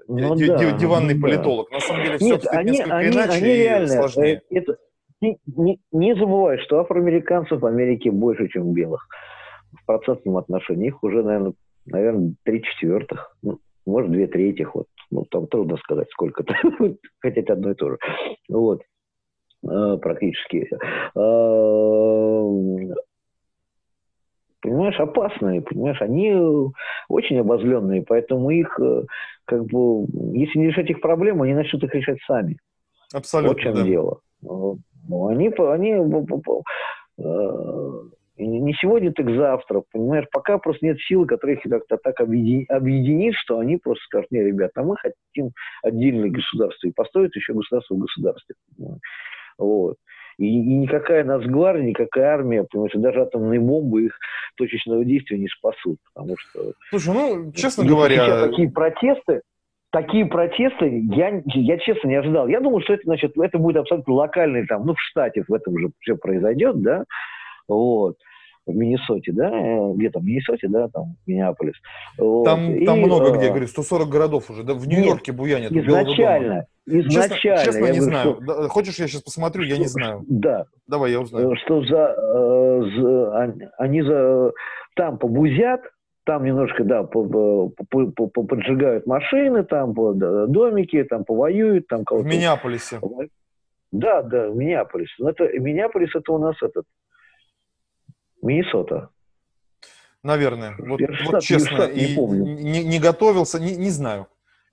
[0.08, 1.72] ну, д- да, диванный политолог.
[1.72, 4.42] На самом деле Нет, все они, несколько они, иначе они реально, и сложнее.
[4.50, 4.78] Э, это,
[5.22, 9.08] не, не, не забывай, что афроамериканцев в Америке больше, чем белых.
[9.82, 11.54] В процентном отношении их уже, наверное,
[11.86, 14.74] наверное, три четвертых, ну, может, две третьих.
[14.76, 14.88] Вот.
[15.12, 16.56] Ну, там трудно сказать, сколько-то.
[17.20, 17.98] Хотя это одно и то же.
[18.50, 18.82] Вот.
[19.68, 20.70] А, практически.
[24.66, 26.34] А, понимаешь, опасные, понимаешь, они
[27.08, 29.04] очень обозленные, поэтому их, э,
[29.46, 32.58] как бы, если не решать их проблемы, они начнут их решать сами.
[33.14, 33.84] Абсолютно, Вот в чем да.
[33.84, 34.20] дело.
[34.42, 36.02] Ну, они, они э,
[38.38, 43.60] не сегодня, так завтра, понимаешь, пока просто нет силы, которая их как-то так объединит, что
[43.60, 45.52] они просто скажут, не, ребята, мы хотим
[45.84, 48.56] отдельное государство, и построить еще государство в государстве.
[49.58, 49.98] Вот.
[50.38, 54.20] И, и никакая Нацгвардия, никакая армия, потому что даже атомные бомбы их
[54.58, 55.98] точечного действия не спасут.
[56.14, 56.74] Потому что...
[56.90, 58.48] Слушай, ну, честно говоря...
[58.48, 59.42] Такие протесты,
[59.92, 62.48] такие протесты я, я честно не ожидал.
[62.48, 65.78] Я думал, что это, значит, это будет абсолютно локальный, там, ну, в штате в этом
[65.80, 67.06] же все произойдет, да,
[67.68, 68.18] вот
[68.66, 71.76] в Миннесоте, да, э, где там, в Миннесоте, да, там, Миннеаполис.
[72.18, 72.46] Вот.
[72.46, 75.72] Там, и, там много э, где, говорю, 140 городов уже, да, в Нью-Йорке буянят.
[75.72, 77.36] Изначально, изначально.
[77.36, 78.40] Честно, честно я не знаю.
[78.42, 80.24] Что, Хочешь, я сейчас посмотрю, что, я не знаю.
[80.28, 80.66] Да.
[80.88, 81.52] Давай, я узнаю.
[81.52, 82.16] Э, что за,
[82.98, 84.52] за они за,
[84.96, 85.82] там побузят,
[86.26, 92.28] там немножко, да, поджигают машины, там домики, там повоюют, там кого-то.
[92.28, 93.00] В Миннеаполисе.
[93.92, 95.14] Да, да, в Миннеаполисе.
[95.20, 96.86] Но это, Миннеаполис это у нас этот,
[98.46, 99.10] Миннесота.
[100.24, 100.76] Наверное.
[100.80, 102.56] Вот, вот честно, и не, помню.
[102.56, 104.28] Не, не готовился, не, не знаю.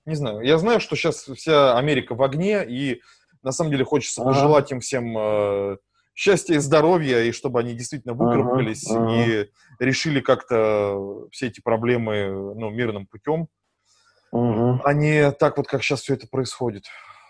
[0.07, 0.41] Не знаю.
[0.41, 3.03] Я знаю, что сейчас вся Америка в огне, и
[3.43, 4.31] на самом деле хочется ага.
[4.31, 5.77] пожелать им всем э,
[6.15, 9.25] счастья и здоровья, и чтобы они действительно выкарабкались ага, ага.
[9.25, 13.49] и решили как-то все эти проблемы ну, мирным путем,
[14.33, 14.81] ага.
[14.85, 16.85] а не так вот, как сейчас все это происходит.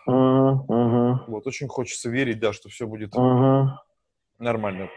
[0.07, 1.25] Ага.
[1.29, 3.83] Вот, очень хочется верить, да, что все будет ага.
[4.39, 4.89] нормально.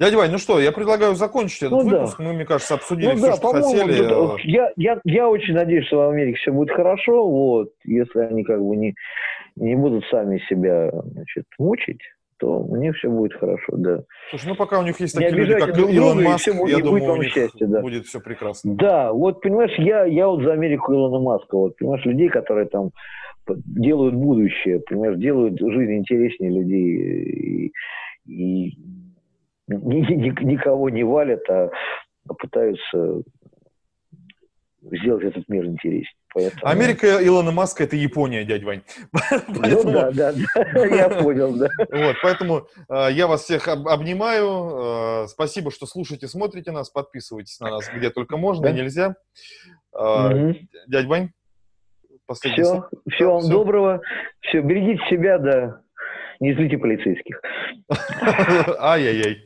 [0.00, 2.16] Дядя Вань, ну что, я предлагаю закончить этот ну, выпуск.
[2.18, 2.24] Да.
[2.24, 4.50] Мы, мне кажется, обсудили ну, все, да, что хотели.
[4.50, 8.64] Я, я, я очень надеюсь, что в Америке все будет хорошо, вот, если они как
[8.64, 8.94] бы не,
[9.56, 12.00] не будут сами себя значит, мучить
[12.38, 14.02] то у них все будет хорошо, да.
[14.30, 17.12] Слушай, ну пока у них есть такие люди, как друг Илон Маск, все, я думаю,
[17.12, 17.82] у них счастье, да.
[17.82, 18.76] будет все прекрасно.
[18.76, 22.92] Да, вот понимаешь, я, я вот за Америку Илона Маска, вот понимаешь, людей, которые там
[23.66, 27.72] делают будущее, понимаешь, делают жизнь интереснее людей
[28.24, 28.78] и, и
[29.70, 31.70] никого не валят, а
[32.38, 33.22] пытаются
[34.82, 36.14] сделать этот мир интереснее.
[36.32, 36.62] Поэтому...
[36.64, 38.82] Америка Илона Маска– это Япония, дядь Вань.
[39.30, 39.82] Поэтому...
[39.84, 41.68] Ну да, да, да, я понял, да.
[41.90, 45.24] Вот, поэтому э, я вас всех об, обнимаю.
[45.24, 48.70] Э, спасибо, что слушаете, смотрите нас, подписывайтесь на нас где только можно да?
[48.70, 49.16] и нельзя.
[49.92, 50.58] Э, угу.
[50.86, 51.30] Дядь Вань,
[52.26, 53.50] последний Все, все вам все.
[53.50, 54.00] доброго.
[54.40, 55.80] Все, берегите себя, да,
[56.40, 57.40] не злите полицейских.
[58.80, 59.44] Ай-яй-яй.